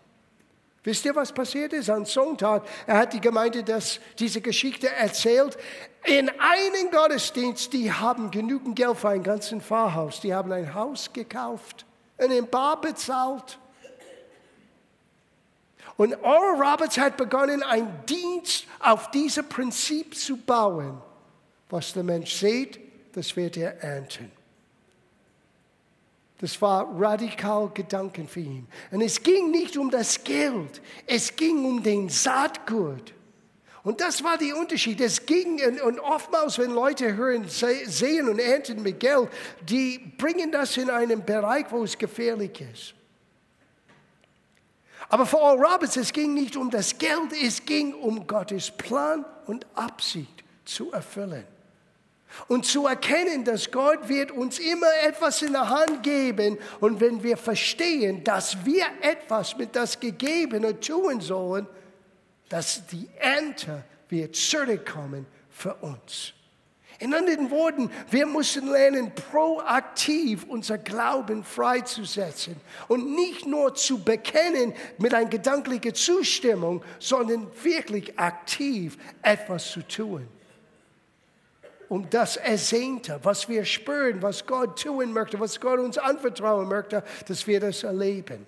Wisst 0.83 1.05
ihr, 1.07 1.17
was 1.17 1.33
passiert 1.33 1.73
ist 1.73 1.89
am 1.89 2.05
Sonntag? 2.05 2.63
Er 2.87 2.99
hat 2.99 3.15
die 3.15 3.21
Gemeinde 3.21 3.63
das, 3.65 4.01
diese 4.19 4.43
Geschichte 4.43 4.91
erzählt. 4.91 5.57
In 6.05 6.29
einem 6.29 6.91
Gottesdienst, 6.91 7.73
die 7.73 7.91
haben 7.91 8.31
genügend 8.31 8.77
Geld 8.77 8.99
für 8.99 9.09
ein 9.09 9.23
ganzes 9.23 9.63
Pfarrhaus. 9.63 10.21
Die 10.21 10.35
haben 10.35 10.53
ein 10.53 10.75
Haus 10.75 11.13
gekauft 11.13 11.87
und 12.19 12.31
in 12.31 12.47
Bar 12.47 12.81
bezahlt. 12.81 13.59
Und 15.97 16.15
Oral 16.23 16.61
Roberts 16.61 16.99
hat 16.99 17.17
begonnen, 17.17 17.63
einen 17.63 18.05
Dienst 18.07 18.67
auf 18.81 19.11
dieses 19.13 19.47
Prinzip 19.47 20.17
zu 20.17 20.37
bauen. 20.37 21.01
Was 21.71 21.93
der 21.93 22.03
Mensch 22.03 22.35
sieht, 22.35 22.81
das 23.13 23.35
wird 23.37 23.57
er 23.57 23.81
ernten. 23.83 24.31
Das 26.39 26.61
war 26.61 26.89
radikal 27.01 27.71
Gedanken 27.73 28.29
für 28.29 28.41
ihn. 28.41 28.67
Und 28.91 29.01
es 29.01 29.23
ging 29.23 29.51
nicht 29.51 29.79
um 29.79 29.91
das 29.91 30.23
Geld, 30.23 30.83
es 31.07 31.35
ging 31.35 31.65
um 31.65 31.83
den 31.83 32.09
Saatgut. 32.09 33.15
Und 33.85 34.01
das 34.01 34.25
war 34.25 34.39
der 34.39 34.57
Unterschied. 34.57 34.99
Es 35.03 35.25
ging, 35.27 35.61
und 35.83 36.01
oftmals, 36.01 36.59
wenn 36.59 36.71
Leute 36.71 37.15
hören, 37.15 37.47
sehen 37.49 38.29
und 38.31 38.39
ernten 38.39 38.83
mit 38.83 38.99
Geld, 38.99 39.29
die 39.69 39.99
bringen 39.99 40.51
das 40.51 40.79
in 40.79 40.89
einen 40.89 41.23
Bereich, 41.25 41.67
wo 41.69 41.85
es 41.85 41.97
gefährlich 41.97 42.63
ist. 42.73 42.95
Aber 45.11 45.27
für 45.27 45.37
Oral 45.37 45.73
Roberts, 45.73 45.97
es 45.97 46.13
ging 46.13 46.33
nicht 46.33 46.57
um 46.57 46.71
das 46.71 46.97
Geld, 46.97 47.33
es 47.43 47.65
ging 47.65 47.93
um 47.93 48.27
Gottes 48.27 48.71
Plan 48.71 49.25
und 49.47 49.67
Absicht 49.75 50.43
zu 50.65 50.91
erfüllen. 50.91 51.45
Und 52.49 52.65
zu 52.65 52.87
erkennen, 52.87 53.45
dass 53.45 53.71
Gott 53.71 54.09
wird 54.09 54.31
uns 54.31 54.59
immer 54.59 54.89
etwas 55.07 55.43
in 55.43 55.53
der 55.53 55.69
Hand 55.69 56.03
geben. 56.03 56.59
Und 56.81 57.01
wenn 57.01 57.23
wir 57.23 57.37
verstehen, 57.37 58.25
dass 58.25 58.65
wir 58.65 58.87
etwas 59.03 59.57
mit 59.59 59.77
das 59.77 60.01
Gegebene 60.01 60.81
tun 60.81 61.21
sollen, 61.21 61.69
dass 62.55 62.87
die 62.87 63.09
Ernte 63.19 63.83
wird 64.09 64.37
zurückkommen 64.37 65.27
für 65.51 65.75
uns. 65.75 66.33
In 67.01 67.13
anderen 67.13 67.51
Worten, 67.51 67.91
wir 68.13 68.27
müssen 68.27 68.71
lernen, 68.71 69.13
proaktiv 69.13 70.47
unser 70.49 70.79
Glauben 70.79 71.43
freizusetzen 71.43 72.55
und 72.87 73.13
nicht 73.13 73.45
nur 73.45 73.75
zu 73.75 74.05
bekennen 74.05 74.73
mit 74.99 75.13
einer 75.13 75.29
gedanklichen 75.29 75.97
Zustimmung, 75.97 76.85
sondern 77.01 77.51
wirklich 77.65 78.17
aktiv 78.21 78.99
etwas 79.23 79.73
zu 79.73 79.83
tun 79.83 80.29
um 81.89 82.09
das 82.09 82.37
Ersehnte, 82.37 83.21
was 83.23 83.49
wir 83.49 83.65
spüren, 83.65 84.23
was 84.23 84.47
Gott 84.47 84.81
tun 84.81 85.13
möchte, 85.13 85.39
was 85.39 85.61
Gott 85.61 85.79
uns 85.79 85.99
anvertrauen 85.99 86.67
möchte, 86.67 87.05
dass 87.29 87.47
wir 87.47 87.61
das 87.61 87.83
erleben. 87.83 88.47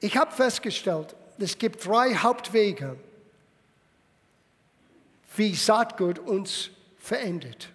Ich 0.00 0.16
habe 0.16 0.30
festgestellt, 0.30 1.16
es 1.42 1.58
gibt 1.58 1.86
drei 1.86 2.14
Hauptwege, 2.14 2.96
wie 5.36 5.54
Saatgut 5.54 6.18
uns 6.18 6.70
verändert. 6.98 7.70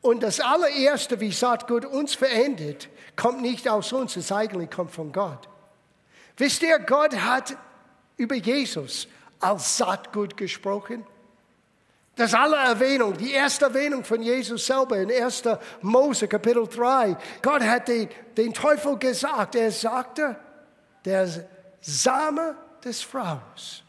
Und 0.00 0.22
das 0.22 0.40
allererste, 0.40 1.20
wie 1.20 1.32
Saatgut 1.32 1.84
uns 1.84 2.14
verändert, 2.14 2.88
kommt 3.16 3.42
nicht 3.42 3.68
aus 3.68 3.92
uns, 3.92 4.16
es 4.16 4.30
eigentlich 4.30 4.70
kommt 4.70 4.92
von 4.92 5.12
Gott. 5.12 5.48
Wisst 6.36 6.62
ihr, 6.62 6.78
Gott 6.78 7.14
hat 7.16 7.56
über 8.16 8.36
Jesus 8.36 9.08
als 9.40 9.76
Saatgut 9.76 10.36
gesprochen. 10.36 11.04
Das 12.14 12.32
alle 12.32 12.56
Erwähnung, 12.56 13.16
die 13.16 13.32
erste 13.32 13.66
Erwähnung 13.66 14.02
von 14.02 14.22
Jesus 14.22 14.64
selber 14.64 14.96
in 14.96 15.10
1. 15.10 15.42
Mose 15.82 16.26
Kapitel 16.28 16.66
3. 16.66 17.16
Gott 17.42 17.62
hat 17.62 17.88
den, 17.88 18.08
den 18.36 18.54
Teufel 18.54 18.96
gesagt, 18.98 19.54
er 19.54 19.70
sagte, 19.70 20.36
der 21.04 21.28
Same 21.80 22.56
des 22.84 23.02
Fraus. 23.02 23.82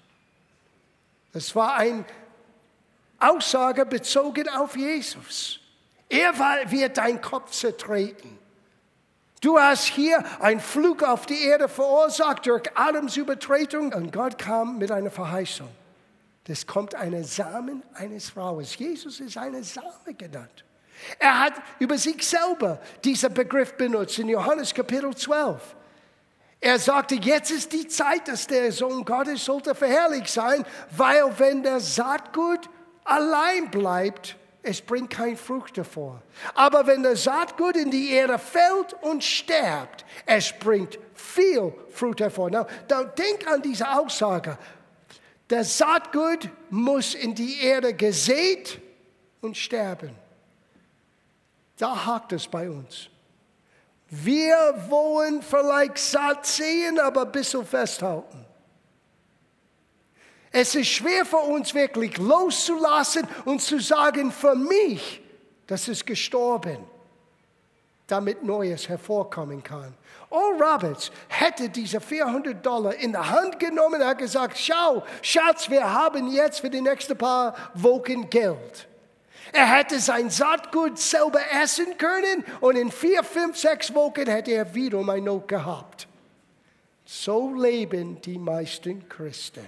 Das 1.33 1.55
war 1.55 1.75
eine 1.75 2.05
Aussage 3.19 3.85
bezogen 3.85 4.49
auf 4.49 4.75
Jesus. 4.75 5.59
Er 6.09 6.37
wird 6.71 6.97
dein 6.97 7.21
Kopf 7.21 7.51
zertreten. 7.51 8.39
Du 9.41 9.59
hast 9.59 9.85
hier 9.85 10.23
einen 10.41 10.59
Flug 10.59 11.03
auf 11.03 11.25
die 11.25 11.43
Erde 11.43 11.69
verursacht 11.69 12.47
durch 12.47 12.63
Adams 12.75 13.17
Übertretung 13.17 13.93
und 13.93 14.11
Gott 14.11 14.37
kam 14.37 14.77
mit 14.77 14.91
einer 14.91 15.11
Verheißung. 15.11 15.69
Das 16.45 16.65
kommt 16.65 16.95
eine 16.95 17.23
Samen 17.23 17.83
eines 17.93 18.29
Fraues. 18.29 18.77
Jesus 18.77 19.19
ist 19.19 19.37
eine 19.37 19.63
Same 19.63 20.13
genannt. 20.17 20.63
Er 21.19 21.39
hat 21.39 21.53
über 21.77 21.97
sich 21.97 22.27
selber 22.27 22.81
diesen 23.03 23.33
Begriff 23.33 23.73
benutzt 23.73 24.17
in 24.17 24.29
Johannes 24.29 24.73
Kapitel 24.73 25.15
12. 25.15 25.75
Er 26.59 26.79
sagte, 26.79 27.15
jetzt 27.15 27.51
ist 27.51 27.71
die 27.71 27.87
Zeit, 27.87 28.27
dass 28.27 28.47
der 28.47 28.71
Sohn 28.71 29.05
Gottes 29.05 29.45
sollte 29.45 29.75
verherrlicht 29.75 30.29
sein, 30.29 30.65
weil 30.95 31.31
wenn 31.37 31.61
der 31.61 31.79
Saatgut 31.79 32.67
allein 33.03 33.69
bleibt, 33.69 34.35
es 34.63 34.81
bringt 34.81 35.11
kein 35.11 35.37
Frucht 35.37 35.77
hervor. 35.77 36.21
Aber 36.55 36.85
wenn 36.87 37.03
der 37.03 37.15
Saatgut 37.15 37.77
in 37.77 37.89
die 37.91 38.09
Erde 38.09 38.37
fällt 38.37 38.93
und 39.01 39.23
sterbt, 39.23 40.03
es 40.25 40.51
bringt 40.51 40.99
viel 41.13 41.73
Frucht 41.91 42.19
hervor. 42.19 42.49
Now, 42.49 42.65
denk 43.17 43.47
an 43.47 43.61
diese 43.61 43.89
Aussage. 43.89 44.57
Der 45.49 45.63
Saatgut 45.63 46.49
muss 46.69 47.13
in 47.13 47.33
die 47.33 47.61
Erde 47.61 47.93
gesät 47.93 48.81
und 49.41 49.55
sterben. 49.55 50.11
Da 51.77 52.05
hakt 52.05 52.33
es 52.33 52.47
bei 52.47 52.69
uns. 52.69 53.09
Wir 54.09 54.85
wollen 54.89 55.41
vielleicht 55.41 55.97
Saat 55.97 56.45
sehen, 56.45 56.99
aber 56.99 57.23
ein 57.23 57.31
bisschen 57.31 57.65
festhalten. 57.65 58.45
Es 60.51 60.75
ist 60.75 60.87
schwer 60.87 61.25
für 61.25 61.37
uns 61.37 61.73
wirklich 61.73 62.17
loszulassen 62.17 63.27
und 63.45 63.61
zu 63.61 63.79
sagen, 63.79 64.31
für 64.31 64.55
mich, 64.55 65.21
das 65.67 65.87
ist 65.87 66.05
gestorben, 66.05 66.77
damit 68.07 68.43
Neues 68.43 68.87
hervorkommen 68.87 69.61
kann. 69.61 69.93
Oral 70.29 70.73
Roberts 70.73 71.11
hätte 71.27 71.69
diese 71.69 71.99
400 71.99 72.65
Dollar 72.65 72.95
in 72.95 73.11
der 73.11 73.29
Hand 73.29 73.59
genommen 73.59 74.01
und 74.01 74.07
hat 74.07 74.17
gesagt, 74.17 74.57
schau, 74.57 75.03
Schatz, 75.21 75.69
wir 75.69 75.93
haben 75.93 76.29
jetzt 76.31 76.61
für 76.61 76.69
die 76.69 76.81
nächsten 76.81 77.17
paar 77.17 77.53
Wochen 77.73 78.29
Geld. 78.29 78.87
Er 79.53 79.65
hätte 79.65 79.99
sein 79.99 80.29
Saatgut 80.29 80.99
selber 80.99 81.39
essen 81.61 81.97
können 81.97 82.43
und 82.59 82.75
in 82.75 82.91
vier, 82.91 83.23
fünf, 83.23 83.57
sechs 83.57 83.93
Wochen 83.93 84.27
hätte 84.27 84.51
er 84.51 84.73
wieder 84.73 84.99
um 84.99 85.09
ein 85.09 85.23
Not 85.23 85.47
gehabt. 85.47 86.07
So 87.05 87.53
leben 87.53 88.19
die 88.21 88.37
meisten 88.37 89.07
Christen. 89.07 89.65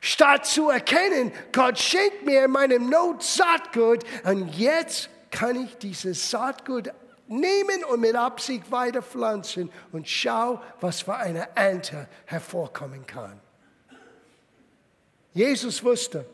Statt 0.00 0.46
zu 0.46 0.70
erkennen, 0.70 1.32
Gott 1.52 1.78
schenkt 1.78 2.24
mir 2.24 2.44
in 2.44 2.50
meinem 2.50 2.90
Not 2.90 3.22
Saatgut 3.22 4.04
und 4.24 4.48
jetzt 4.56 5.08
kann 5.30 5.56
ich 5.56 5.76
dieses 5.78 6.30
Saatgut 6.30 6.90
nehmen 7.28 7.84
und 7.84 8.00
mit 8.00 8.14
Absicht 8.14 8.70
weiter 8.70 9.02
pflanzen 9.02 9.70
und 9.92 10.08
schau, 10.08 10.60
was 10.80 11.02
für 11.02 11.14
eine 11.14 11.48
Ernte 11.54 12.08
hervorkommen 12.26 13.06
kann. 13.06 13.40
Jesus 15.32 15.82
wusste, 15.82 16.26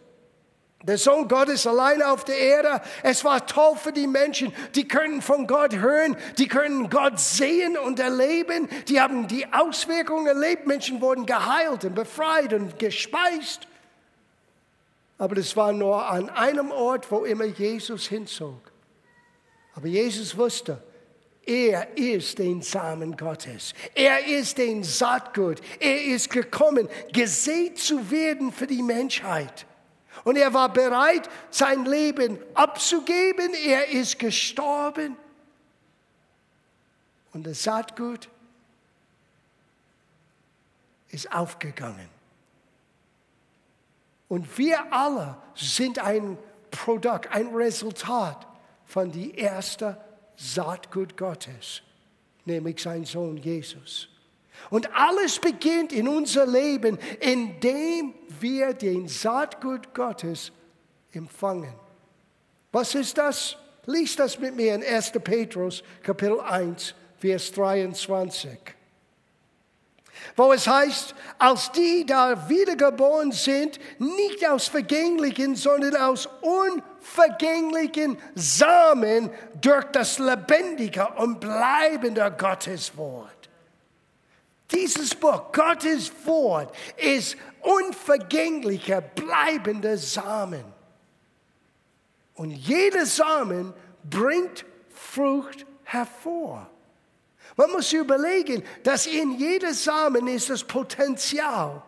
Der 0.84 0.96
Sohn 0.96 1.26
Gottes 1.26 1.66
allein 1.66 2.02
auf 2.02 2.24
der 2.24 2.38
Erde. 2.38 2.80
Es 3.02 3.24
war 3.24 3.44
toll 3.46 3.76
für 3.76 3.92
die 3.92 4.06
Menschen. 4.06 4.52
Die 4.76 4.86
können 4.86 5.20
von 5.22 5.48
Gott 5.48 5.74
hören. 5.74 6.16
Die 6.38 6.46
können 6.46 6.88
Gott 6.88 7.18
sehen 7.18 7.76
und 7.76 7.98
erleben. 7.98 8.68
Die 8.86 9.00
haben 9.00 9.26
die 9.26 9.52
Auswirkungen 9.52 10.28
erlebt. 10.28 10.68
Menschen 10.68 11.00
wurden 11.00 11.26
geheilt 11.26 11.84
und 11.84 11.94
befreit 11.96 12.52
und 12.52 12.78
gespeist. 12.78 13.66
Aber 15.18 15.34
das 15.34 15.56
war 15.56 15.72
nur 15.72 16.08
an 16.08 16.30
einem 16.30 16.70
Ort, 16.70 17.10
wo 17.10 17.24
immer 17.24 17.44
Jesus 17.44 18.06
hinzog. 18.06 18.70
Aber 19.74 19.88
Jesus 19.88 20.36
wusste, 20.36 20.80
er 21.44 21.96
ist 21.96 22.38
den 22.38 22.62
Samen 22.62 23.16
Gottes. 23.16 23.72
Er 23.94 24.26
ist 24.26 24.58
den 24.58 24.84
Saatgut. 24.84 25.60
Er 25.80 26.04
ist 26.04 26.30
gekommen, 26.30 26.88
gesät 27.12 27.78
zu 27.78 28.10
werden 28.10 28.52
für 28.52 28.66
die 28.68 28.82
Menschheit. 28.82 29.66
Und 30.28 30.36
er 30.36 30.52
war 30.52 30.70
bereit, 30.70 31.26
sein 31.48 31.86
Leben 31.86 32.38
abzugeben. 32.52 33.54
Er 33.64 33.88
ist 33.88 34.18
gestorben. 34.18 35.16
Und 37.32 37.46
das 37.46 37.62
Saatgut 37.62 38.28
ist 41.08 41.32
aufgegangen. 41.32 42.10
Und 44.28 44.58
wir 44.58 44.92
alle 44.92 45.38
sind 45.54 45.98
ein 45.98 46.36
Produkt, 46.70 47.32
ein 47.32 47.46
Resultat 47.54 48.46
von 48.84 49.10
die 49.10 49.34
erste 49.34 49.98
Saatgut 50.36 51.16
Gottes, 51.16 51.80
nämlich 52.44 52.82
sein 52.82 53.06
Sohn 53.06 53.38
Jesus. 53.38 54.10
Und 54.70 54.94
alles 54.94 55.38
beginnt 55.38 55.92
in 55.92 56.08
unser 56.08 56.46
Leben, 56.46 56.98
indem 57.20 58.14
wir 58.40 58.74
den 58.74 59.08
Saatgut 59.08 59.94
Gottes 59.94 60.52
empfangen. 61.12 61.72
Was 62.72 62.94
ist 62.94 63.16
das? 63.18 63.56
Lies 63.86 64.16
das 64.16 64.38
mit 64.38 64.54
mir 64.54 64.74
in 64.74 64.84
1. 64.84 65.12
Petrus 65.24 65.82
Kapitel 66.02 66.40
1, 66.40 66.94
Vers 67.18 67.52
23 67.52 68.58
wo 70.36 70.52
es 70.52 70.66
heißt, 70.66 71.14
als 71.38 71.72
die 71.72 72.04
da 72.06 72.48
wiedergeboren 72.48 73.32
sind, 73.32 73.78
nicht 73.98 74.46
aus 74.48 74.68
vergänglichen, 74.68 75.56
sondern 75.56 75.96
aus 75.96 76.28
unvergänglichen 76.40 78.18
Samen 78.34 79.30
durch 79.60 79.84
das 79.86 80.18
lebendige 80.18 81.06
und 81.16 81.40
bleibende 81.40 82.34
Gotteswort. 82.36 83.37
Dieses 84.70 85.14
Buch, 85.14 85.50
Gottes 85.52 86.12
Wort, 86.26 86.74
ist 86.96 87.36
unvergänglicher, 87.62 89.00
bleibender 89.00 89.96
Samen. 89.96 90.64
Und 92.34 92.50
jeder 92.50 93.06
Samen 93.06 93.72
bringt 94.08 94.64
Frucht 94.90 95.66
hervor. 95.84 96.70
Man 97.56 97.70
muss 97.72 97.92
überlegen, 97.92 98.62
dass 98.82 99.06
in 99.06 99.38
jeder 99.38 99.74
Samen 99.74 100.28
ist 100.28 100.50
das 100.50 100.62
Potenzial 100.62 101.82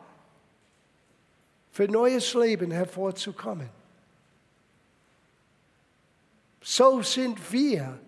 für 1.71 1.87
neues 1.87 2.35
Leben 2.35 2.71
hervorzukommen. 2.71 3.69
So 6.63 7.03
sind 7.03 7.53
wir 7.53 7.99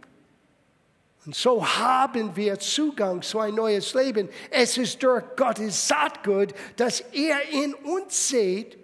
und 1.24 1.36
so 1.36 1.64
haben 1.64 2.34
wir 2.34 2.58
Zugang 2.58 3.22
zu 3.22 3.38
ein 3.38 3.54
neues 3.54 3.94
Leben. 3.94 4.28
Es 4.50 4.76
ist 4.76 5.02
durch 5.02 5.22
Gottes 5.36 5.86
Saatgut, 5.86 6.52
dass 6.76 7.00
er 7.00 7.48
in 7.50 7.74
uns 7.74 8.28
sieht, 8.28 8.76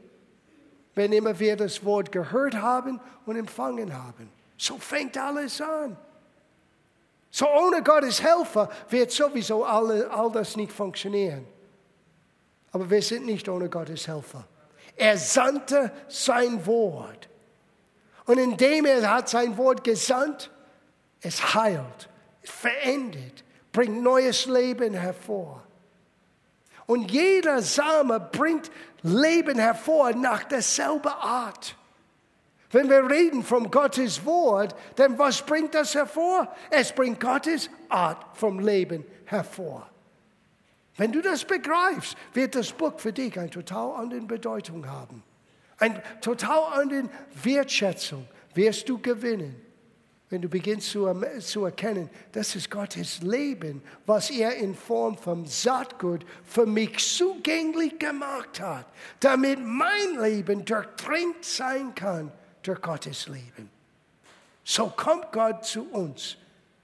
wenn 0.94 1.12
immer 1.12 1.38
wir 1.38 1.56
das 1.56 1.84
Wort 1.84 2.12
gehört 2.12 2.54
haben 2.54 3.00
und 3.26 3.36
empfangen 3.36 3.92
haben. 3.92 4.30
So 4.56 4.78
fängt 4.78 5.18
alles 5.18 5.60
an. 5.60 5.96
So 7.30 7.46
ohne 7.48 7.82
Gottes 7.82 8.22
Helfer 8.22 8.70
wird 8.88 9.10
sowieso 9.10 9.64
alle, 9.64 10.10
all 10.10 10.30
das 10.30 10.56
nicht 10.56 10.72
funktionieren. 10.72 11.46
Aber 12.70 12.88
wir 12.88 13.02
sind 13.02 13.26
nicht 13.26 13.48
ohne 13.48 13.68
Gottes 13.68 14.06
Helfer. 14.06 14.46
Er 14.96 15.16
sandte 15.16 15.92
sein 16.08 16.64
Wort. 16.66 17.28
Und 18.26 18.38
indem 18.38 18.84
er 18.84 19.10
hat 19.10 19.28
sein 19.28 19.56
Wort 19.56 19.82
gesandt, 19.84 20.50
es 21.20 21.54
heilt, 21.54 22.08
verändert, 22.48 23.44
bringt 23.72 24.02
neues 24.02 24.46
Leben 24.46 24.94
hervor. 24.94 25.62
Und 26.86 27.10
jeder 27.10 27.60
Same 27.62 28.18
bringt 28.18 28.70
Leben 29.02 29.58
hervor 29.58 30.12
nach 30.12 30.44
derselben 30.44 31.08
Art. 31.08 31.76
Wenn 32.70 32.90
wir 32.90 33.08
reden 33.08 33.42
von 33.42 33.70
Gottes 33.70 34.24
Wort, 34.24 34.74
dann 34.96 35.18
was 35.18 35.42
bringt 35.42 35.74
das 35.74 35.94
hervor? 35.94 36.54
Es 36.70 36.92
bringt 36.92 37.20
Gottes 37.20 37.70
Art 37.88 38.24
vom 38.34 38.58
Leben 38.60 39.04
hervor. 39.24 39.88
Wenn 40.96 41.12
du 41.12 41.22
das 41.22 41.44
begreifst, 41.44 42.16
wird 42.34 42.54
das 42.54 42.72
Buch 42.72 42.98
für 42.98 43.12
dich 43.12 43.38
eine 43.38 43.50
total 43.50 43.94
andere 44.02 44.20
Bedeutung 44.22 44.86
haben. 44.86 45.22
Eine 45.78 46.02
total 46.20 46.80
andere 46.80 47.08
Wertschätzung 47.42 48.26
wirst 48.54 48.88
du 48.88 48.98
gewinnen, 48.98 49.60
wenn 50.30 50.42
du 50.42 50.48
beginnst 50.48 50.90
zu, 50.90 51.10
zu 51.40 51.64
erkennen, 51.64 52.10
das 52.32 52.54
ist 52.54 52.70
Gottes 52.70 53.22
Leben, 53.22 53.82
was 54.04 54.30
er 54.30 54.56
in 54.56 54.74
Form 54.74 55.16
von 55.16 55.46
Saatgut 55.46 56.24
für 56.44 56.66
mich 56.66 56.98
zugänglich 56.98 57.98
gemacht 57.98 58.60
hat, 58.60 58.86
damit 59.20 59.58
mein 59.64 60.20
Leben 60.20 60.64
durchdringt 60.64 61.44
sein 61.44 61.94
kann 61.94 62.30
durch 62.62 62.80
Gottes 62.82 63.28
Leben. 63.28 63.70
So 64.64 64.92
kommt 64.94 65.32
Gott 65.32 65.64
zu 65.64 65.88
uns 65.90 66.36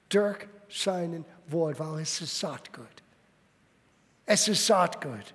durch 0.08 0.46
seinen 0.70 1.26
Wort, 1.48 1.78
weil 1.78 2.00
es 2.00 2.20
ist 2.22 2.40
Saatgut. 2.40 2.86
Es 4.24 4.48
ist 4.48 4.66
Saatgut. 4.66 5.34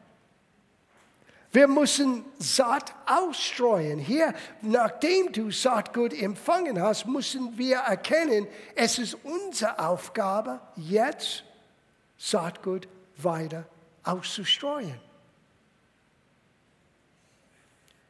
Wir 1.51 1.67
müssen 1.67 2.25
Saat 2.37 2.93
ausstreuen. 3.07 3.97
Hier, 3.97 4.35
nachdem 4.61 5.31
du 5.31 5.49
Saatgut 5.49 6.13
empfangen 6.13 6.79
hast, 6.79 7.07
müssen 7.07 7.57
wir 7.57 7.77
erkennen, 7.77 8.47
es 8.75 8.99
ist 8.99 9.17
unsere 9.23 9.79
Aufgabe, 9.79 10.59
jetzt 10.75 11.43
Saatgut 12.17 12.87
weiter 13.17 13.65
auszustreuen. 14.03 14.99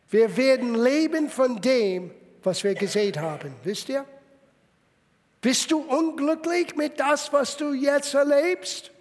Wir 0.09 0.35
werden 0.35 0.75
leben 0.75 1.29
von 1.29 1.61
dem, 1.61 2.11
was 2.43 2.63
wir 2.63 2.73
gesehen 2.73 3.21
haben. 3.21 3.53
Wisst 3.63 3.87
ihr? 3.89 4.05
Bist 5.39 5.71
du 5.71 5.79
unglücklich 5.79 6.75
mit 6.75 6.99
das, 6.99 7.31
was 7.31 7.55
du 7.55 7.73
jetzt 7.73 8.13
erlebst? 8.13 8.91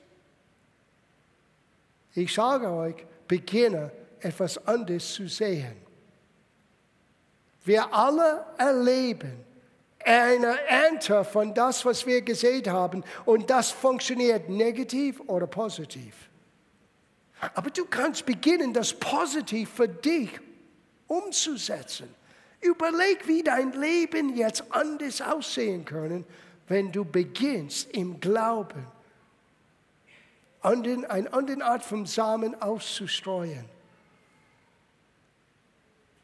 Ich 2.14 2.32
sage 2.32 2.70
euch, 2.70 2.94
beginne 3.26 3.90
etwas 4.20 4.66
anderes 4.66 5.14
zu 5.14 5.28
sehen. 5.28 5.76
Wir 7.64 7.92
alle 7.92 8.46
erleben 8.56 9.44
eine 10.04 10.58
Ernte 10.66 11.24
von 11.24 11.52
das, 11.52 11.84
was 11.84 12.06
wir 12.06 12.22
gesehen 12.22 12.70
haben, 12.70 13.04
und 13.26 13.50
das 13.50 13.70
funktioniert 13.70 14.48
negativ 14.48 15.20
oder 15.26 15.46
positiv. 15.46 16.30
Aber 17.54 17.70
du 17.70 17.84
kannst 17.84 18.24
beginnen, 18.24 18.72
das 18.72 18.92
positiv 18.94 19.70
für 19.70 19.88
dich 19.88 20.30
umzusetzen. 21.06 22.08
Überleg, 22.60 23.26
wie 23.28 23.42
dein 23.42 23.72
Leben 23.72 24.34
jetzt 24.34 24.64
anders 24.70 25.20
aussehen 25.20 25.84
können, 25.84 26.24
wenn 26.66 26.90
du 26.90 27.04
beginnst 27.04 27.90
im 27.92 28.18
Glauben, 28.20 28.86
eine 30.60 31.32
andere 31.32 31.64
Art 31.64 31.84
von 31.84 32.04
Samen 32.06 32.60
auszustreuen. 32.60 33.77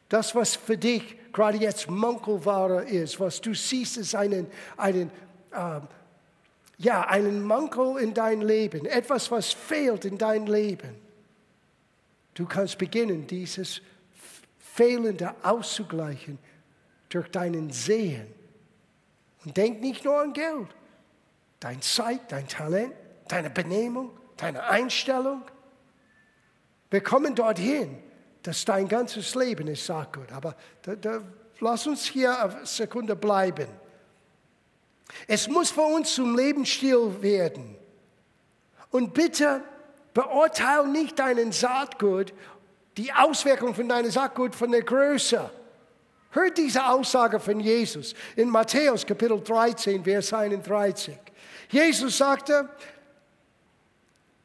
Das, 0.09 0.35
was 0.35 0.55
für 0.55 0.77
dich 0.77 1.17
gerade 1.33 1.57
jetzt 1.57 1.89
Mankelware 1.89 2.83
ist, 2.85 3.19
was 3.19 3.41
du 3.41 3.53
siehst, 3.53 3.97
ist 3.97 4.15
einen, 4.15 4.47
einen, 4.77 5.11
äh, 5.51 5.81
ja, 6.77 7.01
einen 7.07 7.43
Mankel 7.43 7.97
in 7.97 8.13
dein 8.13 8.41
Leben, 8.41 8.85
etwas, 8.85 9.31
was 9.31 9.51
fehlt 9.51 10.05
in 10.05 10.17
dein 10.17 10.45
Leben. 10.45 10.95
Du 12.35 12.45
kannst 12.45 12.77
beginnen, 12.77 13.27
dieses 13.27 13.81
Fehlende 14.57 15.33
auszugleichen 15.41 16.37
durch 17.09 17.29
deinen 17.31 17.71
Sehen. 17.71 18.27
Und 19.45 19.57
denk 19.57 19.81
nicht 19.81 20.03
nur 20.03 20.21
an 20.21 20.33
Geld, 20.33 20.67
dein 21.59 21.81
Zeit, 21.81 22.31
dein 22.31 22.47
Talent, 22.47 22.93
deine 23.27 23.49
Benehmung, 23.49 24.11
deine 24.37 24.63
Einstellung. 24.63 25.43
Wir 26.89 27.01
kommen 27.01 27.35
dorthin, 27.35 27.97
dass 28.47 28.63
dein 28.63 28.87
ganzes 28.87 29.33
Leben 29.35 29.67
ist 29.67 29.85
Saatgut. 29.85 30.31
Aber 30.31 30.55
da, 30.83 30.95
da, 30.95 31.21
lass 31.59 31.87
uns 31.87 32.05
hier 32.05 32.39
eine 32.39 32.65
Sekunde 32.65 33.15
bleiben. 33.15 33.67
Es 35.27 35.47
muss 35.47 35.71
für 35.71 35.81
uns 35.81 36.13
zum 36.13 36.35
Lebensstil 36.35 37.21
werden. 37.21 37.75
Und 38.91 39.13
bitte 39.13 39.61
beurteile 40.13 40.87
nicht 40.87 41.17
deinen 41.17 41.51
Saatgut 41.51 42.33
die 42.97 43.11
Auswirkung 43.11 43.73
von 43.73 43.89
deinem 43.89 44.11
Saatgut 44.11 44.55
von 44.55 44.71
der 44.71 44.83
Größe. 44.83 45.49
Hört 46.31 46.57
diese 46.57 46.85
Aussage 46.85 47.39
von 47.39 47.59
Jesus 47.59 48.13
in 48.35 48.49
Matthäus 48.49 49.05
Kapitel 49.05 49.41
13, 49.41 50.03
Vers 50.03 50.33
31. 50.33 51.17
Jesus 51.69 52.17
sagte, 52.17 52.69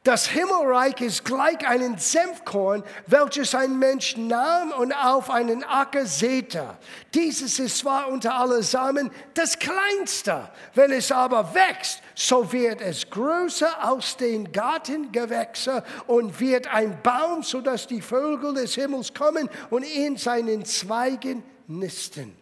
das 0.03 0.27
Himmelreich 0.27 0.99
ist 1.01 1.25
gleich 1.25 1.67
einem 1.67 1.95
Senfkorn, 1.99 2.83
welches 3.05 3.53
ein 3.53 3.77
Mensch 3.77 4.17
nahm 4.17 4.71
und 4.71 4.93
auf 4.93 5.29
einen 5.29 5.63
Acker 5.63 6.07
säte. 6.07 6.75
Dieses 7.13 7.59
ist 7.59 7.77
zwar 7.77 8.07
unter 8.07 8.33
alle 8.33 8.63
Samen 8.63 9.11
das 9.35 9.59
kleinste, 9.59 10.49
wenn 10.73 10.91
es 10.91 11.11
aber 11.11 11.53
wächst, 11.53 12.01
so 12.15 12.51
wird 12.51 12.81
es 12.81 13.07
größer 13.11 13.91
aus 13.91 14.17
den 14.17 14.51
Gartengewächsen 14.51 15.83
und 16.07 16.39
wird 16.39 16.65
ein 16.73 16.99
Baum, 17.03 17.43
sodass 17.43 17.85
die 17.85 18.01
Vögel 18.01 18.55
des 18.55 18.73
Himmels 18.73 19.13
kommen 19.13 19.49
und 19.69 19.83
in 19.83 20.17
seinen 20.17 20.65
Zweigen 20.65 21.43
nisten. 21.67 22.35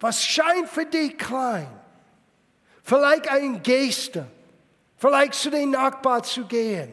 Was 0.00 0.24
scheint 0.24 0.68
für 0.68 0.86
dich 0.86 1.16
klein? 1.16 1.68
Vielleicht 2.82 3.28
ein 3.28 3.62
Geste 3.62 4.26
Vielleicht 5.00 5.32
zu 5.32 5.50
den 5.50 5.70
Nachbarn 5.70 6.22
zu 6.22 6.44
gehen. 6.44 6.92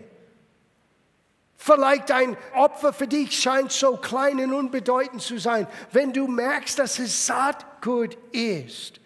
Vielleicht 1.57 2.09
ein 2.09 2.37
Opfer 2.55 2.93
für 2.93 3.05
dich 3.05 3.37
scheint 3.37 3.73
so 3.73 3.97
klein 3.97 4.39
und 4.39 4.53
unbedeutend 4.53 5.21
zu 5.21 5.37
sein, 5.37 5.67
wenn 5.91 6.13
du 6.13 6.25
merkst, 6.25 6.79
dass 6.79 6.99
es 6.99 7.25
Saatgut 7.25 8.17
ist. 8.31 9.01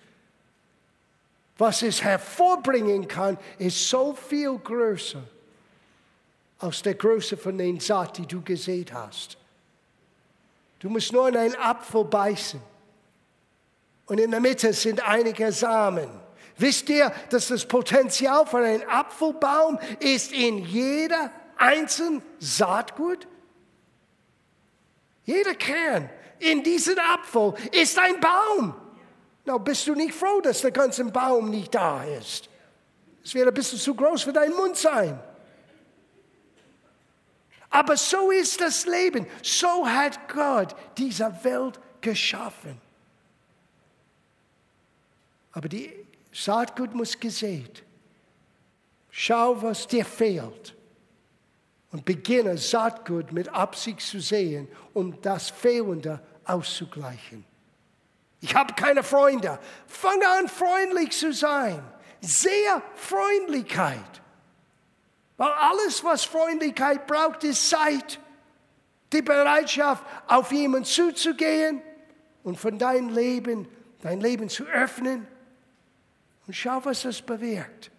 Was 1.57 1.81
es 1.81 2.03
hervorbringen 2.03 3.07
kann, 3.07 3.39
ist 3.57 3.89
so 3.89 4.13
viel 4.13 4.55
größer 4.59 5.23
als 6.59 6.83
der 6.83 6.93
Größe 6.93 7.37
von 7.37 7.57
den 7.57 7.79
Saat, 7.79 8.19
die 8.19 8.27
du 8.27 8.43
gesehen 8.43 8.85
hast. 8.93 9.35
Du 10.77 10.89
musst 10.89 11.11
nur 11.11 11.27
in 11.27 11.37
einen 11.37 11.55
Apfel 11.55 12.03
beißen. 12.03 12.61
Und 14.05 14.19
in 14.19 14.29
der 14.29 14.41
Mitte 14.41 14.71
sind 14.73 15.03
einige 15.03 15.51
Samen. 15.51 16.09
Wisst 16.61 16.89
ihr, 16.89 17.11
dass 17.31 17.47
das 17.47 17.65
Potenzial 17.65 18.45
von 18.45 18.63
einem 18.63 18.87
Apfelbaum 18.87 19.79
ist 19.99 20.31
in 20.31 20.59
jeder 20.59 21.31
einzelnen 21.57 22.21
Saatgut? 22.37 23.27
Jeder 25.25 25.55
Kern 25.55 26.07
in 26.37 26.61
diesem 26.61 26.99
Apfel 26.99 27.55
ist 27.71 27.97
ein 27.97 28.19
Baum. 28.19 28.75
Na, 29.43 29.57
bist 29.57 29.87
du 29.87 29.95
nicht 29.95 30.13
froh, 30.13 30.39
dass 30.39 30.61
der 30.61 30.69
ganze 30.69 31.03
Baum 31.05 31.49
nicht 31.49 31.73
da 31.73 32.03
ist? 32.03 32.47
Es 33.23 33.33
wäre 33.33 33.47
ein 33.47 33.53
bisschen 33.55 33.79
zu 33.79 33.95
groß 33.95 34.21
für 34.21 34.33
deinen 34.33 34.55
Mund 34.55 34.77
sein. 34.77 35.19
Aber 37.71 37.97
so 37.97 38.29
ist 38.29 38.61
das 38.61 38.85
Leben. 38.85 39.25
So 39.41 39.87
hat 39.87 40.29
Gott 40.29 40.75
diese 40.95 41.43
Welt 41.43 41.79
geschaffen. 42.01 42.79
Aber 45.53 45.67
die 45.67 46.00
Saatgut 46.31 46.93
muss 46.93 47.19
gesät. 47.19 47.83
Schau, 49.09 49.61
was 49.61 49.87
dir 49.87 50.05
fehlt. 50.05 50.75
Und 51.91 52.05
beginne 52.05 52.57
Saatgut 52.57 53.33
mit 53.33 53.49
Absicht 53.49 53.99
zu 53.99 54.21
sehen, 54.21 54.69
um 54.93 55.21
das 55.21 55.49
Fehlende 55.49 56.21
auszugleichen. 56.45 57.43
Ich 58.39 58.55
habe 58.55 58.73
keine 58.73 59.03
Freunde. 59.03 59.59
Fange 59.87 60.27
an, 60.27 60.47
freundlich 60.47 61.11
zu 61.11 61.33
sein. 61.33 61.83
Sehr 62.21 62.81
Freundlichkeit. 62.95 64.21
Weil 65.35 65.51
alles, 65.51 66.03
was 66.03 66.23
Freundlichkeit 66.23 67.07
braucht, 67.07 67.43
ist 67.43 67.69
Zeit. 67.69 68.19
Die 69.11 69.21
Bereitschaft, 69.21 70.05
auf 70.27 70.53
jemanden 70.53 70.85
zuzugehen 70.85 71.81
und 72.43 72.57
von 72.57 72.77
deinem 72.77 73.09
Leben, 73.09 73.67
dein 74.01 74.21
Leben 74.21 74.47
zu 74.47 74.63
öffnen 74.63 75.27
und 76.47 76.53
schau, 76.53 76.83
was 76.83 77.03
das 77.03 77.21
bewirkt. 77.21 77.91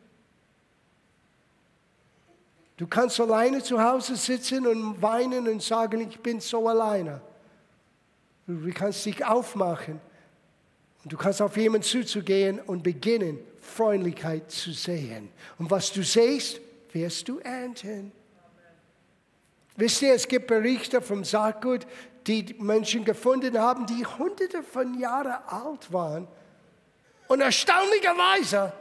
Du 2.77 2.87
kannst 2.87 3.21
alleine 3.21 3.63
zu 3.63 3.81
Hause 3.81 4.17
sitzen 4.17 4.67
und 4.67 5.01
weinen 5.01 5.47
und 5.47 5.63
sagen, 5.63 6.01
ich 6.01 6.19
bin 6.19 6.41
so 6.41 6.69
alleine. 6.69 7.21
Du 8.47 8.73
kannst 8.73 9.07
dich 9.07 9.25
aufmachen 9.25 10.01
und 11.05 11.13
du 11.13 11.17
kannst 11.17 11.41
auf 11.41 11.57
jemanden 11.57 11.87
zuzugehen 11.87 12.61
und 12.61 12.83
beginnen, 12.83 13.39
Freundlichkeit 13.61 14.51
zu 14.51 14.73
sehen. 14.73 15.29
Und 15.59 15.71
was 15.71 15.93
du 15.93 16.03
siehst, 16.03 16.61
wirst 16.93 17.29
du 17.29 17.39
ernten. 17.39 18.11
Wisst 19.77 20.03
ihr, 20.03 20.15
es 20.15 20.27
gibt 20.27 20.49
Berichte 20.49 21.01
vom 21.01 21.25
Saatgut, 21.25 21.87
die 22.27 22.55
Menschen 22.59 23.05
gefunden 23.05 23.59
haben, 23.59 23.87
die 23.87 24.05
hunderte 24.05 24.63
von 24.63 24.99
Jahren 24.99 25.39
alt 25.47 25.93
waren 25.93 26.27
und 27.33 27.41
erstaunlicherweise, 27.41 28.75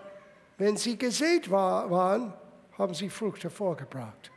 wenn 0.58 0.76
sie 0.76 0.98
gesät 0.98 1.50
war, 1.50 1.90
waren, 1.90 2.34
haben 2.78 2.94
sie 2.94 3.10
Frucht 3.10 3.46
hervorgebracht. 3.46 4.30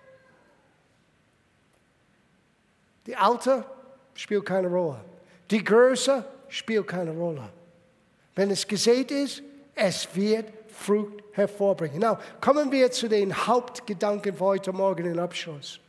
Die 3.09 3.16
Alter 3.16 3.68
spielt 4.14 4.46
keine 4.46 4.68
Rolle. 4.68 5.05
Die 5.50 5.64
Größe 5.64 6.24
spielt 6.46 6.87
keine 6.87 7.11
Rolle. 7.11 7.53
Wenn 8.37 8.53
es 8.53 8.68
gesät 8.68 9.11
ist, 9.11 9.42
es 9.74 10.07
wird 10.14 10.46
Frucht 10.68 11.24
hervorbringen. 11.33 11.98
Now, 11.98 12.16
kommen 12.40 12.70
wir 12.70 12.92
zu 12.92 13.09
den 13.09 13.35
Hauptgedanken 13.35 14.37
für 14.37 14.44
heute 14.44 14.72
Morgen 14.72 15.07
im 15.07 15.18
Abschluss. 15.18 15.81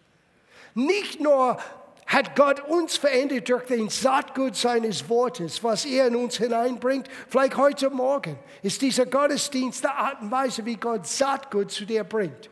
Nicht 0.73 1.19
nur 1.19 1.59
hat 2.05 2.35
Gott 2.35 2.61
uns 2.61 2.97
verändert 2.97 3.49
durch 3.49 3.65
den 3.65 3.89
Saatgut 3.89 4.55
seines 4.55 5.09
Wortes, 5.09 5.63
was 5.63 5.85
er 5.85 6.07
in 6.07 6.15
uns 6.15 6.37
hineinbringt. 6.37 7.09
Vielleicht 7.27 7.57
heute 7.57 7.89
Morgen 7.89 8.37
ist 8.61 8.81
dieser 8.81 9.05
Gottesdienst 9.05 9.83
der 9.83 9.95
Art 9.95 10.21
und 10.21 10.31
Weise, 10.31 10.65
wie 10.65 10.75
Gott 10.75 11.07
Saatgut 11.07 11.71
zu 11.71 11.85
dir 11.85 12.03
bringt. 12.03 12.49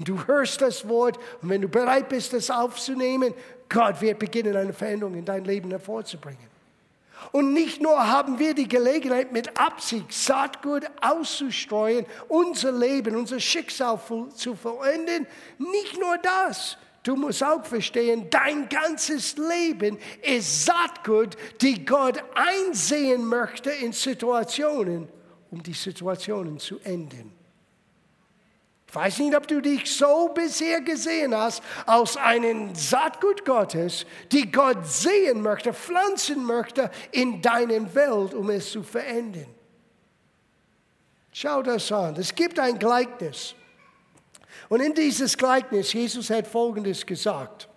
Du 0.00 0.26
hörst 0.26 0.60
das 0.60 0.86
Wort 0.88 1.18
und 1.40 1.48
wenn 1.48 1.62
du 1.62 1.68
bereit 1.68 2.08
bist, 2.08 2.32
das 2.32 2.50
aufzunehmen, 2.50 3.32
Gott 3.68 4.00
wird 4.00 4.18
beginnen, 4.18 4.54
eine 4.56 4.72
Veränderung 4.72 5.14
in 5.14 5.24
dein 5.24 5.44
Leben 5.44 5.70
hervorzubringen. 5.70 6.56
Und 7.32 7.52
nicht 7.52 7.80
nur 7.80 8.06
haben 8.06 8.38
wir 8.38 8.54
die 8.54 8.68
Gelegenheit, 8.68 9.32
mit 9.32 9.58
Absicht 9.58 10.12
Saatgut 10.12 10.84
auszustreuen, 11.00 12.04
unser 12.28 12.72
Leben, 12.72 13.16
unser 13.16 13.40
Schicksal 13.40 13.98
zu 14.34 14.54
verändern, 14.54 15.26
nicht 15.58 15.98
nur 15.98 16.18
das, 16.18 16.76
Du 17.06 17.14
musst 17.14 17.44
auch 17.44 17.64
verstehen, 17.64 18.28
dein 18.30 18.68
ganzes 18.68 19.36
Leben 19.36 19.96
ist 20.22 20.66
Saatgut, 20.66 21.36
die 21.60 21.84
Gott 21.84 22.20
einsehen 22.34 23.24
möchte 23.24 23.70
in 23.70 23.92
Situationen, 23.92 25.08
um 25.52 25.62
die 25.62 25.72
Situationen 25.72 26.58
zu 26.58 26.80
enden. 26.80 27.32
Ich 28.88 28.92
weiß 28.92 29.20
nicht, 29.20 29.36
ob 29.36 29.46
du 29.46 29.60
dich 29.62 29.88
so 29.88 30.30
bisher 30.34 30.80
gesehen 30.80 31.32
hast, 31.32 31.62
als 31.86 32.16
einen 32.16 32.74
Saatgut 32.74 33.44
Gottes, 33.44 34.04
die 34.32 34.50
Gott 34.50 34.84
sehen 34.84 35.42
möchte, 35.42 35.72
pflanzen 35.72 36.44
möchte 36.44 36.90
in 37.12 37.40
deiner 37.40 37.94
Welt, 37.94 38.34
um 38.34 38.50
es 38.50 38.72
zu 38.72 38.82
verändern. 38.82 39.54
Schau 41.30 41.62
das 41.62 41.92
an. 41.92 42.16
Es 42.16 42.34
gibt 42.34 42.58
ein 42.58 42.76
Gleichnis. 42.76 43.54
Und 44.68 44.80
in 44.80 44.94
dieses 44.94 45.36
Gleichnis, 45.36 45.92
Jesus 45.92 46.30
hat 46.30 46.46
Folgendes 46.46 47.04
gesagt. 47.04 47.68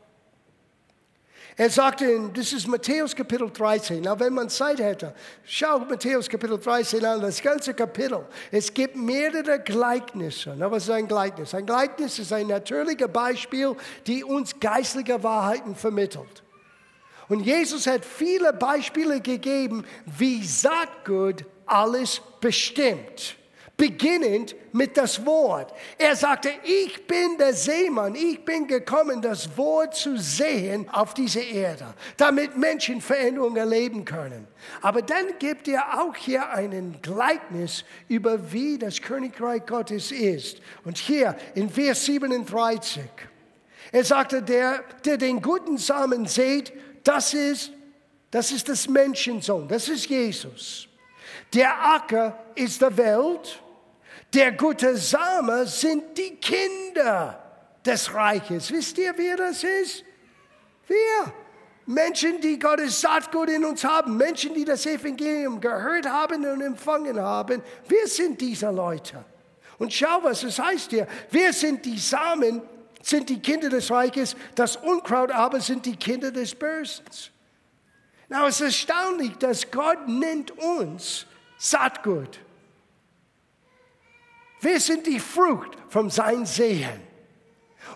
Er 1.55 1.69
sagte, 1.69 2.31
das 2.33 2.53
ist 2.53 2.67
Matthäus 2.67 3.13
Kapitel 3.13 3.51
13. 3.51 4.01
Na, 4.03 4.17
wenn 4.17 4.33
man 4.33 4.49
Zeit 4.49 4.79
hätte, 4.79 5.13
schau 5.43 5.79
Matthäus 5.79 6.29
Kapitel 6.29 6.57
13 6.57 7.03
an, 7.03 7.21
das 7.21 7.41
ganze 7.41 7.73
Kapitel. 7.73 8.25
Es 8.49 8.73
gibt 8.73 8.95
mehrere 8.95 9.59
Gleichnisse. 9.59 10.55
Na, 10.57 10.71
was 10.71 10.83
ist 10.83 10.91
ein 10.91 11.07
Gleichnis? 11.07 11.53
Ein 11.53 11.65
Gleichnis 11.65 12.17
ist 12.17 12.31
ein 12.31 12.47
natürliches 12.47 13.09
Beispiel, 13.09 13.75
die 14.07 14.23
uns 14.23 14.57
geistliche 14.57 15.21
Wahrheiten 15.21 15.75
vermittelt. 15.75 16.43
Und 17.27 17.41
Jesus 17.41 17.85
hat 17.87 18.05
viele 18.05 18.53
Beispiele 18.53 19.19
gegeben, 19.19 19.85
wie 20.05 20.41
Saatgut 20.45 21.43
alles 21.65 22.21
bestimmt 22.39 23.35
beginnend 23.79 24.55
mit 24.73 24.97
das 24.97 25.25
Wort. 25.25 25.73
Er 25.97 26.15
sagte, 26.15 26.51
ich 26.63 27.07
bin 27.07 27.37
der 27.39 27.53
Seemann, 27.53 28.13
ich 28.13 28.43
bin 28.43 28.67
gekommen, 28.67 29.21
das 29.21 29.57
Wort 29.57 29.95
zu 29.95 30.17
sehen 30.17 30.87
auf 30.89 31.13
dieser 31.13 31.41
Erde, 31.41 31.95
damit 32.17 32.57
Menschen 32.57 33.01
Veränderungen 33.01 33.55
erleben 33.55 34.05
können. 34.05 34.47
Aber 34.81 35.01
dann 35.01 35.25
gibt 35.39 35.67
er 35.67 36.01
auch 36.01 36.15
hier 36.15 36.49
einen 36.49 37.01
Gleichnis 37.01 37.85
über 38.09 38.51
wie 38.51 38.77
das 38.77 39.01
Königreich 39.01 39.65
Gottes 39.65 40.11
ist. 40.11 40.59
Und 40.83 40.97
hier 40.97 41.35
in 41.55 41.69
Vers 41.69 42.05
37, 42.05 43.01
er 43.93 44.03
sagte, 44.03 44.43
der, 44.43 44.83
der 45.05 45.17
den 45.17 45.41
guten 45.41 45.77
Samen 45.77 46.27
sät, 46.27 46.73
das 47.05 47.33
ist, 47.33 47.71
das 48.29 48.51
ist 48.51 48.67
das 48.67 48.89
Menschensohn, 48.89 49.69
das 49.69 49.87
ist 49.87 50.07
Jesus. 50.07 50.89
Der 51.53 51.93
Acker 51.95 52.37
ist 52.55 52.81
der 52.81 52.95
Welt 52.97 53.63
der 54.33 54.51
gute 54.51 54.95
Same 54.95 55.65
sind 55.65 56.17
die 56.17 56.35
Kinder 56.35 57.41
des 57.85 58.13
Reiches. 58.13 58.71
Wisst 58.71 58.97
ihr, 58.97 59.13
wer 59.17 59.37
das 59.37 59.63
ist? 59.63 60.03
Wir. 60.87 61.33
Menschen, 61.85 62.39
die 62.39 62.59
Gottes 62.59 63.01
Saatgut 63.01 63.49
in 63.49 63.65
uns 63.65 63.83
haben, 63.83 64.15
Menschen, 64.15 64.53
die 64.53 64.63
das 64.63 64.85
Evangelium 64.85 65.59
gehört 65.59 66.07
haben 66.07 66.45
und 66.45 66.61
empfangen 66.61 67.19
haben. 67.19 67.63
Wir 67.87 68.07
sind 68.07 68.39
diese 68.39 68.69
Leute. 68.69 69.25
Und 69.79 69.91
schau, 69.91 70.19
was 70.21 70.43
es 70.43 70.59
heißt 70.59 70.91
hier. 70.91 71.07
Wir 71.31 71.51
sind 71.51 71.83
die 71.83 71.97
Samen, 71.97 72.61
sind 73.01 73.27
die 73.27 73.41
Kinder 73.41 73.69
des 73.69 73.89
Reiches, 73.89 74.35
das 74.53 74.75
Unkraut 74.75 75.31
aber 75.31 75.61
sind 75.61 75.83
die 75.83 75.95
Kinder 75.95 76.29
des 76.29 76.53
Bösen. 76.53 77.05
Na, 78.27 78.45
es 78.45 78.61
ist 78.61 78.85
erstaunlich, 78.85 79.35
dass 79.37 79.71
Gott 79.71 80.07
nennt 80.07 80.51
uns 80.51 81.25
Saatgut. 81.57 82.39
Wir 84.61 84.79
sind 84.79 85.07
die 85.07 85.19
Frucht 85.19 85.77
vom 85.87 86.09
Sein 86.09 86.45
Sehen. 86.45 87.01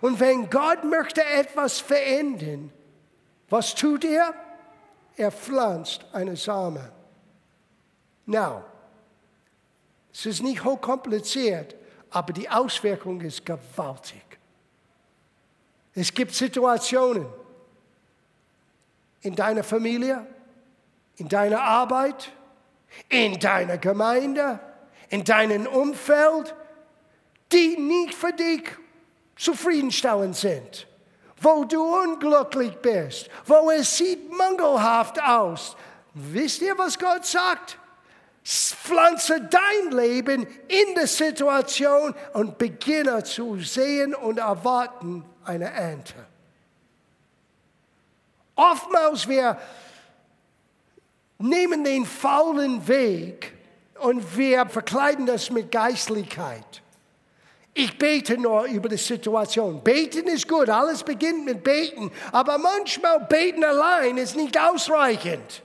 Und 0.02 0.19
wenn 0.19 0.49
Gott 0.49 0.84
möchte 0.84 1.23
etwas 1.23 1.80
verändern, 1.80 2.71
was 3.49 3.76
tut 3.76 4.04
er? 4.06 4.34
Er 5.15 5.32
pflanzt 5.32 6.06
eine 6.13 6.36
Same. 6.36 6.91
Now, 8.26 8.63
es 10.12 10.26
ist 10.26 10.41
nicht 10.41 10.63
hochkompliziert, 10.63 11.76
aber 12.10 12.34
die 12.34 12.49
Auswirkung 12.49 13.21
ist 13.21 13.45
gewaltig. 13.45 14.23
Es 15.95 16.13
gibt 16.13 16.34
Situationen 16.34 17.28
in 19.21 19.36
deiner 19.36 19.63
Familie, 19.63 20.26
in 21.17 21.28
deiner 21.28 21.62
Arbeit, 21.62 22.32
in 23.10 23.39
deiner 23.39 23.78
Gemeinde, 23.78 24.60
in 25.13 25.23
deinem 25.23 25.67
Umfeld, 25.67 26.56
die 27.52 27.78
nicht 27.78 28.15
für 28.15 28.34
dich 28.34 28.63
zufriedenstellend 29.36 30.36
sind, 30.36 30.88
wo 31.39 31.65
du 31.65 31.84
unglücklich 31.84 32.76
bist, 32.78 33.30
wo 33.45 33.69
es 33.69 33.95
sieht 33.95 34.32
mangelhaft 34.32 35.21
aus. 35.21 35.78
Wisst 36.15 36.63
ihr, 36.63 36.76
was 36.80 36.97
Gott 36.97 37.28
sagt? 37.28 37.78
Pflanze 38.43 39.39
dein 39.39 39.95
Leben 39.95 40.47
in 40.67 40.95
der 40.95 41.06
Situation 41.06 42.15
und 42.34 42.58
beginne 42.58 43.23
zu 43.23 43.60
sehen 43.60 44.15
und 44.15 44.39
erwarten 44.39 45.23
eine 45.45 45.69
Ernte. 45.71 46.26
Oftmals 48.56 49.28
wir 49.28 49.60
nehmen 51.38 51.84
den 51.84 52.04
faulen 52.04 52.88
Weg 52.88 53.54
und 53.99 54.38
wir 54.38 54.65
verkleiden 54.65 55.25
das 55.25 55.49
mit 55.49 55.71
Geistlichkeit. 55.71 56.82
Ich 57.73 57.97
bete 57.97 58.38
nur 58.38 58.65
über 58.65 58.88
die 58.88 58.97
Situation. 58.97 59.84
Beten 59.84 60.27
ist 60.27 60.47
gut, 60.47 60.69
alles 60.69 61.03
beginnt 61.03 61.45
mit 61.45 61.63
Beten, 61.63 62.12
aber 62.32 62.58
manchmal 62.58 63.21
beten 63.21 63.63
allein 63.63 64.17
ist 64.17 64.36
nicht 64.36 64.60
ausreichend. 64.60 65.63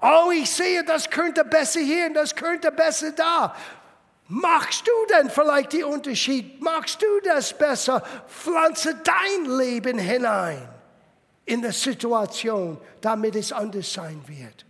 Oh, 0.00 0.30
ich 0.30 0.50
sehe, 0.50 0.84
das 0.84 1.08
könnte 1.08 1.44
besser 1.44 1.80
hier 1.80 2.06
und 2.06 2.14
das 2.14 2.34
könnte 2.34 2.70
besser 2.70 3.12
da. 3.12 3.54
Machst 4.28 4.86
du 4.86 5.14
denn 5.14 5.28
vielleicht 5.28 5.74
den 5.74 5.84
Unterschied? 5.84 6.60
Machst 6.62 7.02
du 7.02 7.06
das 7.24 7.56
besser? 7.56 8.02
Pflanze 8.26 8.96
dein 9.04 9.58
Leben 9.58 9.98
hinein 9.98 10.66
in 11.44 11.60
die 11.60 11.72
Situation, 11.72 12.78
damit 13.02 13.36
es 13.36 13.52
anders 13.52 13.92
sein 13.92 14.22
wird. 14.26 14.64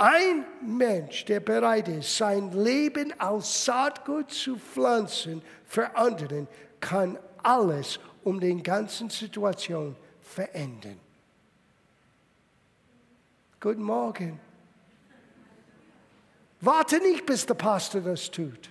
Ein 0.00 0.46
Mensch, 0.62 1.24
der 1.24 1.40
bereit 1.40 1.88
ist, 1.88 2.16
sein 2.16 2.52
Leben 2.52 3.12
als 3.18 3.64
Saatgut 3.64 4.30
zu 4.30 4.56
pflanzen 4.56 5.42
für 5.64 5.96
anderen, 5.96 6.46
kann 6.78 7.18
alles 7.42 7.98
um 8.22 8.38
den 8.38 8.62
ganzen 8.62 9.10
Situation 9.10 9.96
verändern. 10.20 11.00
Guten 13.58 13.82
Morgen. 13.82 14.38
Warte 16.60 16.98
nicht, 17.00 17.26
bis 17.26 17.44
der 17.44 17.54
Pastor 17.54 18.00
das 18.00 18.30
tut. 18.30 18.70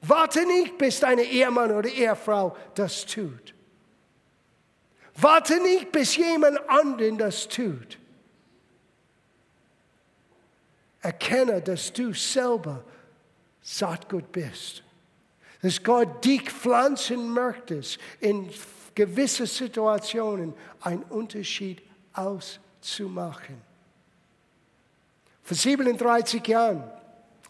Warte 0.00 0.46
nicht, 0.46 0.78
bis 0.78 1.00
deine 1.00 1.24
Ehemann 1.24 1.72
oder 1.72 1.90
Ehefrau 1.90 2.56
das 2.74 3.04
tut. 3.04 3.52
Warte 5.14 5.60
nicht, 5.60 5.92
bis 5.92 6.16
jemand 6.16 6.58
anderen 6.70 7.18
das 7.18 7.46
tut. 7.46 7.98
Erkenne, 11.02 11.60
dass 11.60 11.92
du 11.92 12.14
selber 12.14 12.82
Saatgut 13.60 14.32
bist. 14.32 14.82
Dass 15.60 15.82
Gott 15.82 16.24
dich 16.24 16.50
pflanzen 16.50 17.28
möchtest, 17.32 17.98
in 18.20 18.48
gewissen 18.94 19.46
Situationen 19.46 20.54
einen 20.80 21.02
Unterschied 21.04 21.82
auszumachen. 22.12 23.60
Vor 25.42 25.56
37 25.56 26.46
Jahren, 26.46 26.84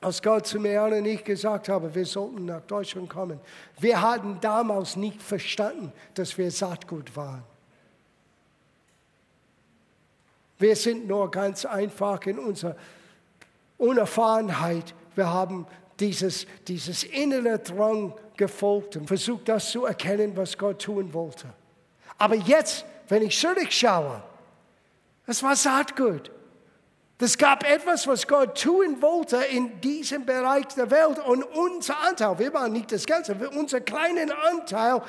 als 0.00 0.20
Gott 0.20 0.46
zu 0.46 0.58
mir 0.58 0.82
und 0.82 1.04
ich 1.04 1.22
gesagt 1.22 1.68
habe, 1.68 1.94
wir 1.94 2.06
sollten 2.06 2.46
nach 2.46 2.62
Deutschland 2.62 3.08
kommen, 3.08 3.38
wir 3.78 4.00
hatten 4.00 4.38
damals 4.40 4.96
nicht 4.96 5.22
verstanden, 5.22 5.92
dass 6.14 6.36
wir 6.36 6.50
Saatgut 6.50 7.14
waren. 7.14 7.44
Wir 10.58 10.76
sind 10.76 11.06
nur 11.06 11.30
ganz 11.30 11.64
einfach 11.64 12.24
in 12.26 12.38
unserer 12.38 12.76
Unerfahrenheit. 13.82 14.94
Wir 15.14 15.28
haben 15.28 15.66
dieses, 16.00 16.46
dieses 16.66 17.04
innere 17.04 17.58
Drang 17.58 18.14
gefolgt 18.36 18.96
und 18.96 19.06
versucht, 19.06 19.48
das 19.48 19.70
zu 19.70 19.84
erkennen, 19.84 20.36
was 20.36 20.56
Gott 20.56 20.82
tun 20.82 21.12
wollte. 21.12 21.46
Aber 22.18 22.34
jetzt, 22.34 22.84
wenn 23.08 23.22
ich 23.22 23.38
zurückschaue, 23.38 24.22
es 25.26 25.42
war 25.42 25.56
Saatgut. 25.56 26.30
Es 27.18 27.38
gab 27.38 27.62
etwas, 27.64 28.08
was 28.08 28.26
Gott 28.26 28.60
tun 28.60 29.00
wollte 29.00 29.36
in 29.36 29.80
diesem 29.80 30.26
Bereich 30.26 30.66
der 30.74 30.90
Welt. 30.90 31.20
Und 31.20 31.44
unser 31.44 32.00
Anteil, 32.00 32.36
wir 32.36 32.52
waren 32.52 32.72
nicht 32.72 32.90
das 32.90 33.06
Ganze, 33.06 33.36
unser 33.50 33.80
kleiner 33.80 34.34
Anteil 34.50 35.02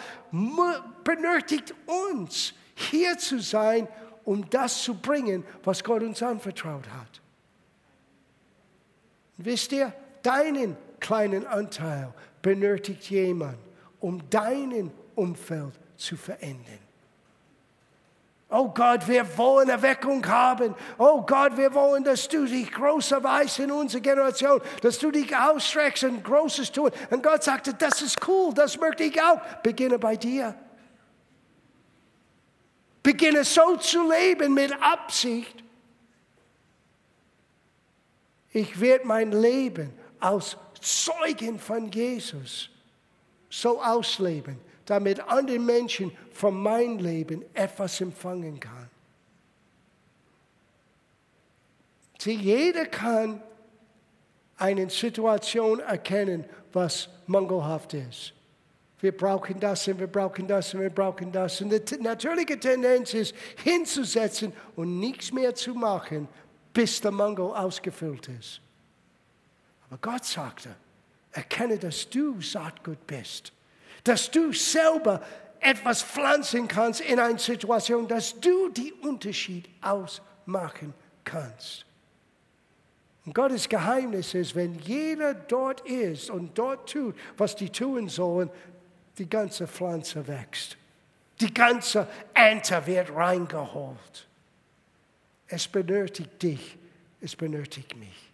benötigt 1.04 1.74
uns, 1.88 2.54
hier 2.76 3.18
zu 3.18 3.40
sein 3.40 3.88
um 4.26 4.50
das 4.50 4.84
zu 4.84 4.96
bringen, 4.96 5.44
was 5.64 5.84
Gott 5.84 6.02
uns 6.04 6.22
anvertraut 6.24 6.88
hat. 6.88 7.23
Wisst 9.38 9.72
ihr, 9.72 9.94
deinen 10.22 10.78
kleinen 11.00 11.46
Anteil 11.46 12.14
benötigt 12.42 13.10
jemand, 13.10 13.58
um 14.00 14.30
deinen 14.30 14.92
Umfeld 15.16 15.74
zu 15.98 16.16
verändern. 16.18 16.80
Oh 18.56 18.70
Gott, 18.70 19.08
wir 19.08 19.26
wollen 19.36 19.68
Erweckung 19.68 20.24
haben. 20.28 20.76
Oh 21.00 21.24
Gott, 21.24 21.58
wir 21.58 21.74
wollen, 21.74 22.04
dass 22.04 22.28
du 22.28 22.46
dich 22.46 22.72
großer 22.72 23.24
weißt 23.24 23.60
in 23.60 23.72
unserer 23.72 24.02
Generation, 24.02 24.62
dass 24.82 25.00
du 25.00 25.10
dich 25.10 25.36
ausstreckst 25.36 26.04
und 26.04 26.24
Großes 26.24 26.72
tust. 26.72 26.94
Und 27.10 27.24
Gott 27.24 27.44
sagte, 27.44 27.74
das 27.74 28.04
ist 28.04 28.20
cool, 28.28 28.54
das 28.54 28.80
möchte 28.80 29.06
ich 29.06 29.20
auch. 29.20 29.40
Beginne 29.64 29.98
bei 29.98 30.16
dir. 30.16 30.54
Beginne 33.02 33.44
so 33.44 33.76
zu 33.78 34.08
leben 34.08 34.54
mit 34.54 34.72
Absicht. 34.82 35.63
Ich 38.54 38.80
werde 38.80 39.06
mein 39.06 39.32
Leben 39.32 39.92
als 40.20 40.56
Zeugen 40.80 41.60
von 41.60 41.92
Jesus 41.92 42.70
so 43.50 43.82
ausleben, 43.82 44.60
damit 44.86 45.20
andere 45.20 45.60
Menschen 45.60 46.16
von 46.32 46.62
meinem 46.62 47.00
Leben 47.00 47.44
etwas 47.54 48.00
empfangen 48.00 48.60
kann. 48.60 48.90
Sie, 52.20 52.36
jeder 52.36 52.86
kann 52.86 53.42
eine 54.58 54.90
Situation 54.90 55.80
erkennen, 55.80 56.46
was 56.72 57.10
mangelhaft 57.28 57.96
ist 57.96 58.34
wir 59.04 59.12
brauchen 59.12 59.60
das 59.60 59.86
und 59.90 60.00
wir 60.00 60.08
brauchen 60.08 60.48
das 60.48 60.74
und 60.74 60.80
wir 60.80 60.90
brauchen 60.90 61.30
das. 61.30 61.60
Und 61.60 61.92
die 61.92 61.98
natürliche 61.98 62.58
Tendenz 62.58 63.14
ist, 63.14 63.36
hinzusetzen 63.62 64.54
und 64.78 64.98
nichts 64.98 65.34
mehr 65.34 65.54
zu 65.54 65.74
machen, 65.74 66.30
bis 66.74 67.00
der 67.02 67.12
Mangel 67.12 67.46
ausgefüllt 67.46 68.28
ist. 68.30 68.62
Aber 69.88 69.98
Gott 70.02 70.26
sagte, 70.26 70.76
erkenne, 71.32 71.78
dass 71.78 72.10
du 72.10 72.42
Saatgut 72.42 73.06
bist, 73.06 73.54
dass 74.04 74.30
du 74.30 74.52
selber 74.52 75.22
etwas 75.60 76.04
pflanzen 76.04 76.68
kannst 76.68 77.02
in 77.02 77.20
einer 77.20 77.40
Situation, 77.40 78.08
dass 78.08 78.40
du 78.40 78.70
den 78.70 78.92
Unterschied 79.02 79.70
ausmachen 79.82 80.94
kannst. 81.24 81.86
Und 83.26 83.34
Gottes 83.34 83.70
Geheimnis 83.70 84.34
ist, 84.34 84.56
wenn 84.56 84.78
jeder 84.80 85.34
dort 85.34 85.82
ist 85.82 86.30
und 86.30 86.58
dort 86.58 86.92
tut, 86.92 87.16
was 87.38 87.56
die 87.56 87.70
tun 87.70 88.10
sollen, 88.10 88.50
die 89.18 89.30
ganze 89.30 89.68
Pflanze 89.68 90.28
wächst. 90.28 90.76
Die 91.40 91.54
ganze 91.54 92.08
Ernte 92.34 92.86
wird 92.86 93.16
reingeholt. 93.16 94.28
Es 95.54 95.68
benötigt 95.68 96.42
dich, 96.42 96.80
es 97.22 97.36
benötigt 97.36 97.96
mich. 97.96 98.32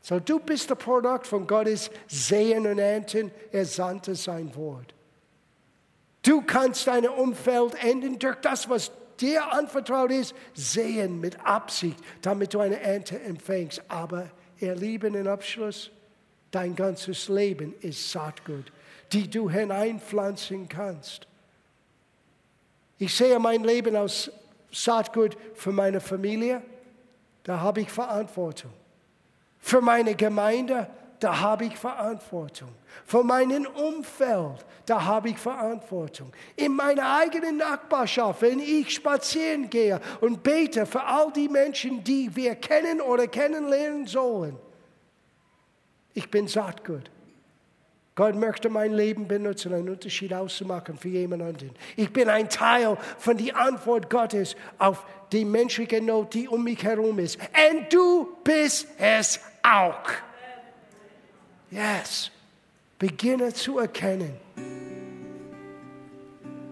So, 0.00 0.18
du 0.20 0.40
bist 0.40 0.70
das 0.70 0.78
Produkt 0.78 1.26
von 1.26 1.46
Gottes 1.46 1.90
Sehen 2.06 2.66
und 2.66 2.78
Ernten. 2.78 3.30
Er 3.52 3.66
sandte 3.66 4.14
sein 4.14 4.56
Wort. 4.56 4.94
Du 6.22 6.40
kannst 6.40 6.86
dein 6.86 7.06
Umfeld 7.06 7.74
ändern 7.84 8.18
durch 8.18 8.36
das, 8.36 8.70
was 8.70 8.90
dir 9.20 9.52
anvertraut 9.52 10.12
ist, 10.12 10.34
sehen 10.54 11.20
mit 11.20 11.38
Absicht, 11.44 11.98
damit 12.22 12.54
du 12.54 12.60
eine 12.60 12.80
Ernte 12.80 13.20
empfängst. 13.20 13.82
Aber 13.88 14.30
ihr 14.60 14.74
Lieben, 14.74 15.14
im 15.14 15.26
Abschluss, 15.26 15.90
dein 16.50 16.74
ganzes 16.74 17.28
Leben 17.28 17.74
ist 17.82 18.10
Saatgut, 18.10 18.72
die 19.12 19.28
du 19.28 19.50
hineinpflanzen 19.50 20.70
kannst. 20.70 21.26
Ich 22.96 23.14
sehe 23.14 23.38
mein 23.38 23.62
Leben 23.62 23.94
als 23.94 24.32
Saatgut 24.70 25.36
für 25.54 25.72
meine 25.72 26.00
Familie, 26.00 26.62
da 27.42 27.60
habe 27.60 27.80
ich 27.80 27.90
Verantwortung. 27.90 28.72
Für 29.58 29.80
meine 29.80 30.14
Gemeinde, 30.14 30.88
da 31.20 31.40
habe 31.40 31.64
ich 31.64 31.76
Verantwortung. 31.76 32.68
Für 33.04 33.24
meinen 33.24 33.66
Umfeld, 33.66 34.64
da 34.86 35.04
habe 35.04 35.30
ich 35.30 35.38
Verantwortung. 35.38 36.32
In 36.56 36.74
meiner 36.74 37.18
eigenen 37.18 37.56
Nachbarschaft, 37.56 38.42
wenn 38.42 38.60
ich 38.60 38.94
spazieren 38.94 39.68
gehe 39.68 40.00
und 40.20 40.42
bete 40.42 40.86
für 40.86 41.04
all 41.04 41.32
die 41.32 41.48
Menschen, 41.48 42.04
die 42.04 42.34
wir 42.34 42.54
kennen 42.54 43.00
oder 43.00 43.26
kennenlernen 43.26 44.06
sollen. 44.06 44.56
Ich 46.14 46.30
bin 46.30 46.48
Saatgut. 46.48 47.10
Gott 48.18 48.34
möchte 48.34 48.68
mein 48.68 48.94
Leben 48.94 49.28
benutzen, 49.28 49.72
einen 49.72 49.90
Unterschied 49.90 50.34
auszumachen 50.34 50.98
für 50.98 51.06
jemand 51.06 51.40
anderen. 51.40 51.70
Ich 51.94 52.12
bin 52.12 52.28
ein 52.28 52.48
Teil 52.48 52.98
von 53.16 53.36
der 53.36 53.56
Antwort 53.56 54.10
Gottes 54.10 54.56
auf 54.76 55.06
die 55.30 55.44
menschliche 55.44 56.02
Not, 56.02 56.34
die 56.34 56.48
um 56.48 56.64
mich 56.64 56.82
herum 56.82 57.20
ist. 57.20 57.38
Und 57.38 57.92
du 57.92 58.36
bist 58.42 58.88
es 58.98 59.38
auch. 59.62 60.02
Yes. 61.70 62.32
Beginne 62.98 63.54
zu 63.54 63.78
erkennen. 63.78 64.34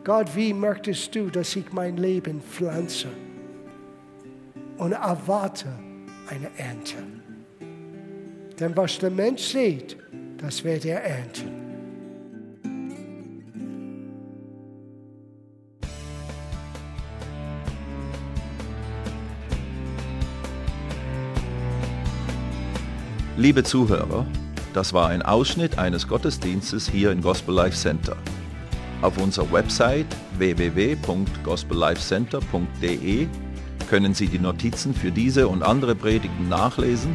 Gott, 0.02 0.34
wie 0.34 0.52
möchtest 0.52 1.14
du, 1.14 1.30
dass 1.30 1.54
ich 1.54 1.72
mein 1.72 1.96
Leben 1.96 2.42
pflanze 2.42 3.06
und 4.78 4.90
erwarte 4.90 5.68
eine 6.28 6.50
Ernte? 6.58 6.96
Denn 8.58 8.76
was 8.76 8.98
der 8.98 9.10
Mensch 9.10 9.42
sieht, 9.42 9.96
das 10.38 10.64
wird 10.64 10.84
er 10.84 11.02
ernten. 11.02 11.66
Liebe 23.38 23.62
Zuhörer, 23.62 24.24
das 24.72 24.94
war 24.94 25.10
ein 25.10 25.20
Ausschnitt 25.20 25.78
eines 25.78 26.08
Gottesdienstes 26.08 26.88
hier 26.88 27.12
im 27.12 27.20
Gospel 27.20 27.54
Life 27.54 27.76
Center. 27.76 28.16
Auf 29.02 29.18
unserer 29.18 29.52
Website 29.52 30.06
www.gospellifecenter.de 30.38 33.28
können 33.90 34.14
Sie 34.14 34.28
die 34.28 34.38
Notizen 34.38 34.94
für 34.94 35.12
diese 35.12 35.48
und 35.48 35.62
andere 35.62 35.94
Predigten 35.94 36.48
nachlesen 36.48 37.14